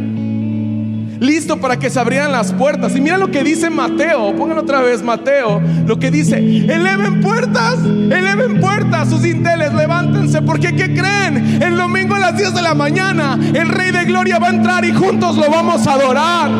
listo 1.20 1.61
para 1.61 1.79
que 1.79 1.90
se 1.90 1.99
abrieran 1.99 2.33
las 2.33 2.53
puertas. 2.53 2.94
Y 2.96 3.01
mira 3.01 3.18
lo 3.18 3.31
que 3.31 3.42
dice 3.42 3.70
Mateo, 3.70 4.35
pongan 4.37 4.59
otra 4.59 4.81
vez 4.81 5.03
Mateo, 5.03 5.61
lo 5.87 5.99
que 5.99 6.11
dice, 6.11 6.37
eleven 6.38 7.20
puertas, 7.20 7.79
eleven 7.85 8.61
puertas, 8.61 9.09
sus 9.11 9.25
inteles, 9.25 9.72
levántense, 9.72 10.42
porque 10.42 10.75
¿qué 10.75 10.94
creen? 10.94 11.62
El 11.62 11.77
domingo 11.77 12.14
a 12.14 12.18
las 12.18 12.37
10 12.37 12.55
de 12.55 12.62
la 12.62 12.75
mañana, 12.75 13.38
el 13.55 13.68
Rey 13.68 13.92
de 13.92 14.05
Gloria 14.05 14.38
va 14.38 14.49
a 14.49 14.51
entrar 14.51 14.85
y 14.85 14.92
juntos 14.92 15.37
lo 15.37 15.51
vamos 15.51 15.87
a 15.87 15.94
adorar. 15.94 16.51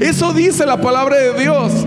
Eso 0.00 0.32
dice 0.32 0.66
la 0.66 0.80
palabra 0.80 1.16
de 1.16 1.40
Dios. 1.40 1.86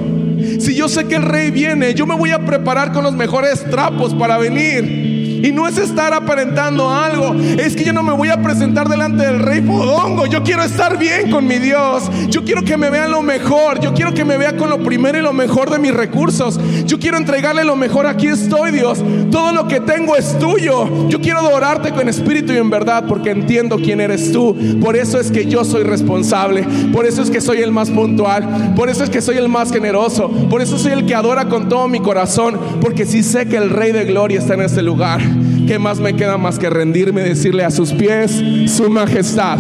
Si 0.66 0.74
yo 0.74 0.90
sé 0.90 1.06
que 1.06 1.14
el 1.14 1.22
rey 1.22 1.52
viene, 1.52 1.94
yo 1.94 2.08
me 2.08 2.16
voy 2.16 2.32
a 2.32 2.44
preparar 2.44 2.92
con 2.92 3.04
los 3.04 3.14
mejores 3.14 3.64
trapos 3.70 4.16
para 4.16 4.40
venir. 4.40 5.05
Y 5.46 5.52
no 5.52 5.68
es 5.68 5.78
estar 5.78 6.12
aparentando 6.12 6.90
algo. 6.90 7.36
Es 7.36 7.76
que 7.76 7.84
yo 7.84 7.94
no 7.94 8.02
me 8.02 8.14
voy 8.14 8.30
a 8.30 8.42
presentar 8.42 8.90
delante 8.90 9.28
del 9.28 9.38
rey 9.38 9.62
Podongo. 9.62 10.26
Yo 10.26 10.42
quiero 10.42 10.64
estar 10.64 10.98
bien 10.98 11.30
con 11.30 11.46
mi 11.46 11.60
Dios. 11.60 12.10
Yo 12.30 12.44
quiero 12.44 12.64
que 12.64 12.78
me 12.78 12.90
vea 12.90 13.08
lo 13.08 13.22
mejor. 13.22 13.80
Yo 13.80 13.94
quiero 13.94 14.12
que 14.12 14.26
me 14.26 14.38
vea 14.38 14.58
con 14.58 14.72
lo 14.72 14.80
primero 14.80 15.20
y 15.20 15.22
lo 15.22 15.34
mejor 15.34 15.70
de 15.70 15.78
mis 15.78 15.94
recursos. 15.94 16.60
Yo 16.88 16.98
quiero 16.98 17.18
entregarle 17.18 17.64
lo 17.64 17.76
mejor. 17.76 18.08
Aquí 18.08 18.26
estoy, 18.26 18.72
Dios. 18.72 19.04
Todo 19.30 19.52
lo 19.52 19.68
que 19.68 19.82
tengo 19.82 20.16
es 20.16 20.36
tuyo. 20.40 21.10
Yo 21.10 21.22
quiero 21.22 21.42
adorarte 21.42 21.92
con 21.92 22.10
espíritu 22.10 22.52
y 22.52 22.58
en 22.58 22.72
verdad 22.72 23.06
porque 23.08 23.30
entiendo 23.30 23.78
quién 23.78 24.02
eres 24.02 24.32
tú. 24.32 24.58
Por 24.82 24.96
eso 24.96 25.20
es 25.20 25.30
que 25.30 25.46
yo 25.46 25.64
soy 25.64 25.84
responsable. 25.84 26.64
Por 26.92 27.06
eso 27.06 27.22
es 27.22 27.30
que 27.30 27.40
soy 27.40 27.60
el 27.60 27.72
más 27.72 27.92
puntual. 27.92 28.74
Por 28.76 28.90
eso 28.90 29.04
es 29.04 29.12
que 29.12 29.22
soy 29.22 29.38
el 29.38 29.48
más 29.48 29.72
generoso. 29.72 30.28
Por 30.50 30.64
eso 30.64 30.80
soy 30.80 30.94
el 30.94 31.06
que 31.06 31.14
adora 31.14 31.46
con 31.46 31.70
todo 31.70 31.88
mi 31.88 32.00
corazón. 32.00 32.60
Porque 32.82 33.06
si 33.06 33.22
sé 33.22 33.48
que 33.48 33.58
el 33.58 33.70
Rey 33.70 33.92
de 33.92 34.06
Gloria 34.06 34.40
está 34.40 34.56
en 34.56 34.62
este 34.62 34.82
lugar. 34.82 35.35
¿Qué 35.68 35.80
más 35.80 36.00
me 36.00 36.16
queda 36.16 36.38
más 36.38 36.60
que 36.60 36.70
rendirme 36.70 37.22
y 37.22 37.30
decirle 37.30 37.64
a 37.64 37.72
sus 37.72 37.92
pies 37.92 38.44
su 38.68 38.90
majestad? 38.90 39.58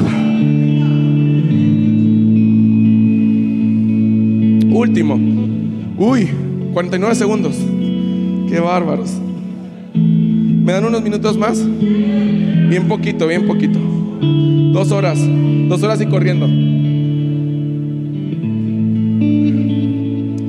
Último. 4.71 5.19
Uy, 5.97 6.29
49 6.73 7.15
segundos. 7.15 7.55
Qué 8.49 8.59
bárbaros. 8.59 9.13
¿Me 9.95 10.73
dan 10.73 10.85
unos 10.85 11.01
minutos 11.01 11.37
más? 11.37 11.65
Bien 11.65 12.87
poquito, 12.87 13.27
bien 13.27 13.47
poquito. 13.47 13.79
Dos 14.73 14.91
horas. 14.91 15.19
Dos 15.67 15.81
horas 15.81 16.01
y 16.01 16.05
corriendo. 16.05 16.45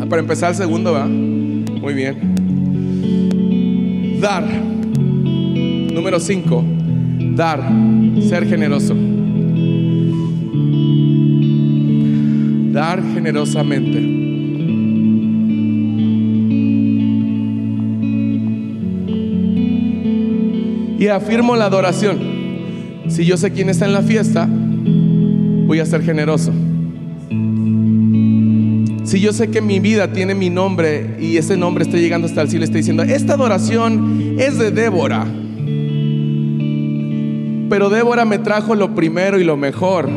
Ah, 0.02 0.06
para 0.08 0.20
empezar 0.20 0.50
el 0.50 0.56
segundo, 0.56 0.92
¿va? 0.92 1.06
Muy 1.06 1.94
bien. 1.94 2.34
Dar. 4.20 4.44
Número 5.96 6.20
5. 6.20 6.64
Dar. 7.34 7.72
Ser 8.28 8.46
generoso. 8.46 8.94
Dar 12.70 13.02
generosamente. 13.14 13.98
Y 20.98 21.06
afirmo 21.08 21.56
la 21.56 21.64
adoración. 21.64 22.18
Si 23.08 23.24
yo 23.24 23.38
sé 23.38 23.52
quién 23.52 23.70
está 23.70 23.86
en 23.86 23.94
la 23.94 24.02
fiesta, 24.02 24.46
voy 25.66 25.80
a 25.80 25.86
ser 25.86 26.02
generoso. 26.02 26.52
Si 29.04 29.18
yo 29.18 29.32
sé 29.32 29.48
que 29.48 29.62
mi 29.62 29.80
vida 29.80 30.12
tiene 30.12 30.34
mi 30.34 30.50
nombre 30.50 31.16
y 31.18 31.38
ese 31.38 31.56
nombre 31.56 31.84
está 31.84 31.96
llegando 31.96 32.26
hasta 32.26 32.42
el 32.42 32.50
cielo, 32.50 32.66
está 32.66 32.76
diciendo, 32.76 33.02
esta 33.02 33.32
adoración 33.32 34.36
es 34.38 34.58
de 34.58 34.70
Débora. 34.70 35.26
Pero 37.68 37.90
Débora 37.90 38.24
me 38.24 38.38
trajo 38.38 38.74
lo 38.74 38.94
primero 38.94 39.38
y 39.38 39.44
lo 39.44 39.56
mejor. 39.56 40.08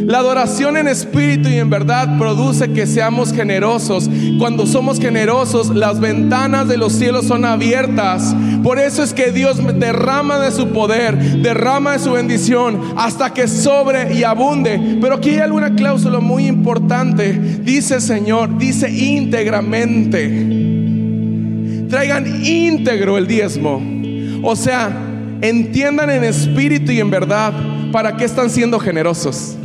La 0.08 0.20
adoración 0.20 0.78
en 0.78 0.88
espíritu 0.88 1.50
y 1.50 1.58
en 1.58 1.68
verdad 1.68 2.16
produce 2.16 2.72
que 2.72 2.86
seamos 2.86 3.30
generosos. 3.30 4.08
Cuando 4.38 4.64
somos 4.64 4.98
generosos, 4.98 5.68
las 5.68 6.00
ventanas 6.00 6.66
de 6.66 6.78
los 6.78 6.94
cielos 6.94 7.26
son 7.26 7.44
abiertas. 7.44 8.34
Por 8.62 8.78
eso 8.78 9.02
es 9.02 9.12
que 9.12 9.32
Dios 9.32 9.58
derrama 9.78 10.38
de 10.38 10.50
su 10.50 10.68
poder, 10.68 11.14
derrama 11.42 11.92
de 11.92 11.98
su 11.98 12.12
bendición 12.12 12.80
hasta 12.96 13.34
que 13.34 13.46
sobre 13.48 14.14
y 14.14 14.24
abunde. 14.24 14.96
Pero 14.98 15.16
aquí 15.16 15.28
hay 15.28 15.40
alguna 15.40 15.74
cláusula 15.74 16.20
muy 16.20 16.46
importante. 16.46 17.34
Dice 17.62 18.00
Señor, 18.00 18.56
dice 18.56 18.88
íntegramente. 18.90 20.26
Traigan 21.90 22.46
íntegro 22.46 23.18
el 23.18 23.26
diezmo. 23.26 23.82
O 24.42 24.56
sea, 24.56 24.88
entiendan 25.42 26.08
en 26.08 26.24
espíritu 26.24 26.92
y 26.92 27.00
en 27.00 27.10
verdad 27.10 27.52
para 27.92 28.16
qué 28.16 28.24
están 28.24 28.48
siendo 28.48 28.78
generosos. 28.78 29.58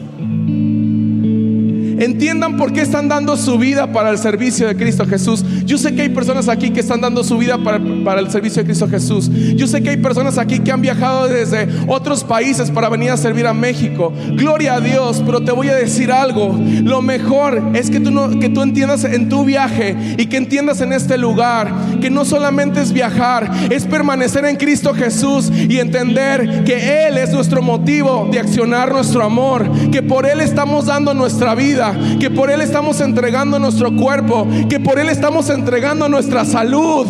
Entiendan 2.00 2.58
por 2.58 2.74
qué 2.74 2.82
están 2.82 3.08
dando 3.08 3.38
su 3.38 3.58
vida 3.58 3.92
para 3.92 4.10
el 4.10 4.18
servicio 4.18 4.68
de 4.68 4.76
Cristo 4.76 5.06
Jesús. 5.06 5.44
Yo 5.66 5.78
sé 5.78 5.94
que 5.94 6.04
hay 6.04 6.10
personas 6.10 6.50
aquí 6.50 6.72
que 6.72 6.80
están 6.80 7.02
dando 7.02 7.24
su 7.24 7.38
vida 7.38 7.58
para, 7.58 7.80
para, 8.04 8.20
el 8.20 8.30
servicio 8.30 8.62
de 8.62 8.66
Cristo 8.66 8.88
Jesús. 8.88 9.30
Yo 9.56 9.68
sé 9.68 9.82
que 9.82 9.92
hay 9.92 9.98
personas 9.98 10.38
aquí 10.38 10.60
que 10.60 10.72
han 10.72 10.82
viajado 10.82 11.28
desde 11.28 11.68
otros 11.88 12.24
países 12.24 12.72
para 12.72 12.90
venir 12.90 13.12
a 13.12 13.18
servir 13.18 13.48
a 13.48 13.54
México. 13.54 14.14
Gloria 14.36 14.76
a 14.76 14.80
Dios, 14.80 15.22
pero 15.26 15.44
te 15.44 15.52
voy 15.52 15.70
a 15.70 15.76
decir 15.76 16.12
algo. 16.12 16.58
Lo 16.84 17.02
mejor 17.02 17.62
es 17.74 17.90
que 17.90 18.00
tú, 18.00 18.40
que 18.40 18.50
tú 18.50 18.62
entiendas 18.62 19.04
en 19.04 19.30
tu 19.30 19.46
viaje 19.46 19.96
y 20.18 20.26
que 20.28 20.38
entiendas 20.38 20.82
en 20.82 20.94
este 20.94 21.18
lugar 21.18 21.74
que 22.02 22.10
no 22.10 22.26
solamente 22.26 22.82
es 22.82 22.92
viajar, 22.92 23.50
es 23.70 23.86
permanecer 23.86 24.46
en 24.46 24.56
Cristo 24.56 24.94
Jesús 24.94 25.52
y 25.52 25.80
entender 25.80 26.64
que 26.64 27.08
Él 27.08 27.18
es 27.18 27.32
nuestro 27.32 27.62
motivo 27.62 28.28
de 28.32 28.40
accionar 28.40 28.92
nuestro 28.92 29.24
amor, 29.24 29.70
que 29.92 30.02
por 30.02 30.26
Él 30.26 30.42
estamos 30.42 30.86
dando 30.86 31.14
nuestra 31.14 31.56
vida 31.56 31.83
que 32.20 32.30
por 32.30 32.50
Él 32.50 32.62
estamos 32.62 33.02
entregando 33.02 33.60
nuestro 33.60 33.96
cuerpo, 33.96 34.48
que 34.70 34.80
por 34.80 35.00
Él 35.00 35.10
estamos 35.10 35.50
entregando 35.50 36.08
nuestra 36.08 36.46
salud. 36.46 37.08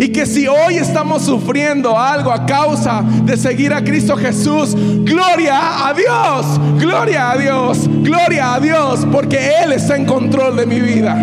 Y 0.00 0.08
que 0.10 0.26
si 0.26 0.46
hoy 0.46 0.76
estamos 0.76 1.22
sufriendo 1.22 1.98
algo 1.98 2.30
a 2.30 2.46
causa 2.46 3.02
de 3.24 3.36
seguir 3.36 3.72
a 3.74 3.82
Cristo 3.82 4.16
Jesús, 4.16 4.76
gloria 5.02 5.88
a 5.88 5.92
Dios, 5.92 6.60
gloria 6.78 7.32
a 7.32 7.36
Dios, 7.36 7.88
gloria 7.88 8.54
a 8.54 8.60
Dios, 8.60 9.06
porque 9.10 9.50
Él 9.62 9.72
está 9.72 9.96
en 9.96 10.06
control 10.06 10.56
de 10.56 10.66
mi 10.66 10.80
vida. 10.80 11.16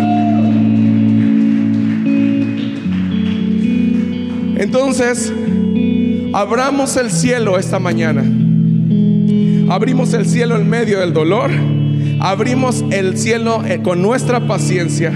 Entonces, 4.58 5.32
abramos 6.34 6.96
el 6.96 7.10
cielo 7.10 7.58
esta 7.58 7.78
mañana. 7.78 8.24
Abrimos 9.68 10.12
el 10.14 10.26
cielo 10.26 10.56
en 10.56 10.68
medio 10.68 11.00
del 11.00 11.12
dolor. 11.12 11.50
Abrimos 12.20 12.84
el 12.90 13.18
cielo 13.18 13.62
eh, 13.66 13.80
con 13.82 14.00
nuestra 14.00 14.46
paciencia. 14.46 15.12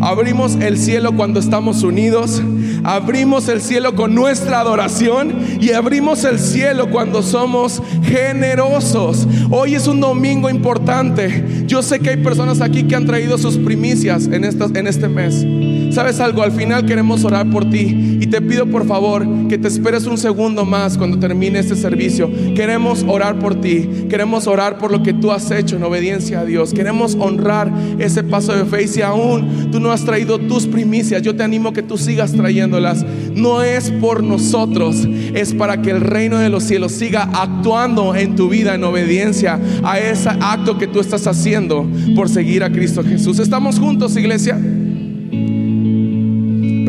Abrimos 0.00 0.56
el 0.56 0.78
cielo 0.78 1.12
cuando 1.16 1.40
estamos 1.40 1.82
unidos. 1.82 2.42
Abrimos 2.84 3.48
el 3.48 3.62
cielo 3.62 3.94
con 3.94 4.14
nuestra 4.14 4.60
adoración 4.60 5.58
y 5.58 5.70
abrimos 5.72 6.24
el 6.24 6.38
cielo 6.38 6.90
cuando 6.90 7.22
somos 7.22 7.82
generosos. 8.02 9.26
Hoy 9.50 9.74
es 9.74 9.86
un 9.86 10.00
domingo 10.00 10.50
importante. 10.50 11.64
Yo 11.66 11.82
sé 11.82 11.98
que 12.00 12.10
hay 12.10 12.16
personas 12.18 12.60
aquí 12.60 12.84
que 12.84 12.94
han 12.94 13.06
traído 13.06 13.38
sus 13.38 13.56
primicias 13.56 14.26
en, 14.26 14.44
en 14.44 14.86
este 14.86 15.08
mes. 15.08 15.46
¿Sabes 15.94 16.18
algo? 16.18 16.42
Al 16.42 16.50
final 16.50 16.86
queremos 16.86 17.24
orar 17.24 17.48
por 17.48 17.70
ti 17.70 18.18
y 18.20 18.26
te 18.26 18.42
pido 18.42 18.66
por 18.66 18.84
favor 18.84 19.24
que 19.48 19.58
te 19.58 19.68
esperes 19.68 20.06
un 20.06 20.18
segundo 20.18 20.64
más 20.64 20.98
cuando 20.98 21.20
termine 21.20 21.60
este 21.60 21.76
servicio. 21.76 22.28
Queremos 22.56 23.04
orar 23.06 23.38
por 23.38 23.60
ti, 23.60 23.88
queremos 24.10 24.48
orar 24.48 24.76
por 24.78 24.90
lo 24.90 25.04
que 25.04 25.12
tú 25.12 25.30
has 25.30 25.48
hecho 25.52 25.76
en 25.76 25.84
obediencia 25.84 26.40
a 26.40 26.44
Dios. 26.44 26.74
Queremos 26.74 27.14
honrar 27.14 27.72
ese 28.00 28.24
paso 28.24 28.56
de 28.56 28.64
fe 28.64 28.82
y 28.82 28.88
si 28.88 29.02
aún 29.02 29.70
tú 29.70 29.78
no 29.78 29.92
has 29.92 30.04
traído 30.04 30.40
tus 30.40 30.66
primicias, 30.66 31.22
yo 31.22 31.36
te 31.36 31.44
animo 31.44 31.72
que 31.72 31.84
tú 31.84 31.96
sigas 31.96 32.32
trayéndolas. 32.32 33.06
No 33.32 33.62
es 33.62 33.92
por 33.92 34.24
nosotros, 34.24 35.06
es 35.32 35.54
para 35.54 35.80
que 35.80 35.92
el 35.92 36.00
reino 36.00 36.40
de 36.40 36.48
los 36.48 36.64
cielos 36.64 36.90
siga 36.90 37.30
actuando 37.32 38.16
en 38.16 38.34
tu 38.34 38.48
vida 38.48 38.74
en 38.74 38.82
obediencia 38.82 39.60
a 39.84 40.00
ese 40.00 40.30
acto 40.40 40.76
que 40.76 40.88
tú 40.88 40.98
estás 40.98 41.28
haciendo 41.28 41.86
por 42.16 42.28
seguir 42.28 42.64
a 42.64 42.72
Cristo 42.72 43.04
Jesús. 43.04 43.38
¿Estamos 43.38 43.78
juntos, 43.78 44.16
iglesia? 44.16 44.58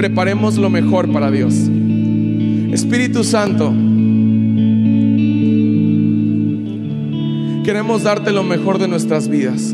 Preparemos 0.06 0.58
lo 0.58 0.70
mejor 0.70 1.12
para 1.12 1.32
Dios. 1.32 1.56
Espíritu 2.72 3.24
Santo, 3.24 3.72
queremos 7.64 8.04
darte 8.04 8.32
lo 8.32 8.44
mejor 8.44 8.78
de 8.78 8.88
nuestras 8.88 9.28
vidas. 9.28 9.74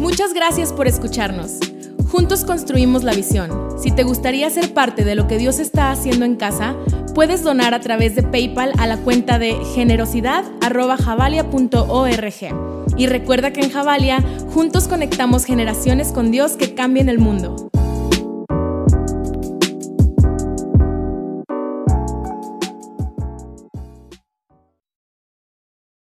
Muchas 0.00 0.34
gracias 0.34 0.72
por 0.72 0.88
escucharnos. 0.88 1.60
Juntos 2.08 2.44
construimos 2.44 3.04
la 3.04 3.14
visión. 3.14 3.78
Si 3.80 3.92
te 3.92 4.02
gustaría 4.02 4.50
ser 4.50 4.74
parte 4.74 5.04
de 5.04 5.14
lo 5.14 5.28
que 5.28 5.38
Dios 5.38 5.60
está 5.60 5.92
haciendo 5.92 6.24
en 6.24 6.34
casa, 6.34 6.74
puedes 7.14 7.44
donar 7.44 7.74
a 7.74 7.80
través 7.80 8.16
de 8.16 8.24
PayPal 8.24 8.72
a 8.76 8.88
la 8.88 8.96
cuenta 8.96 9.38
de 9.38 9.54
generosidad.javalia.org. 9.76 12.71
Y 12.96 13.06
recuerda 13.06 13.52
que 13.52 13.60
en 13.60 13.70
Javalia 13.70 14.22
juntos 14.52 14.88
conectamos 14.88 15.44
generaciones 15.44 16.12
con 16.12 16.30
Dios 16.30 16.52
que 16.52 16.74
cambien 16.74 17.08
el 17.08 17.18
mundo. 17.18 17.71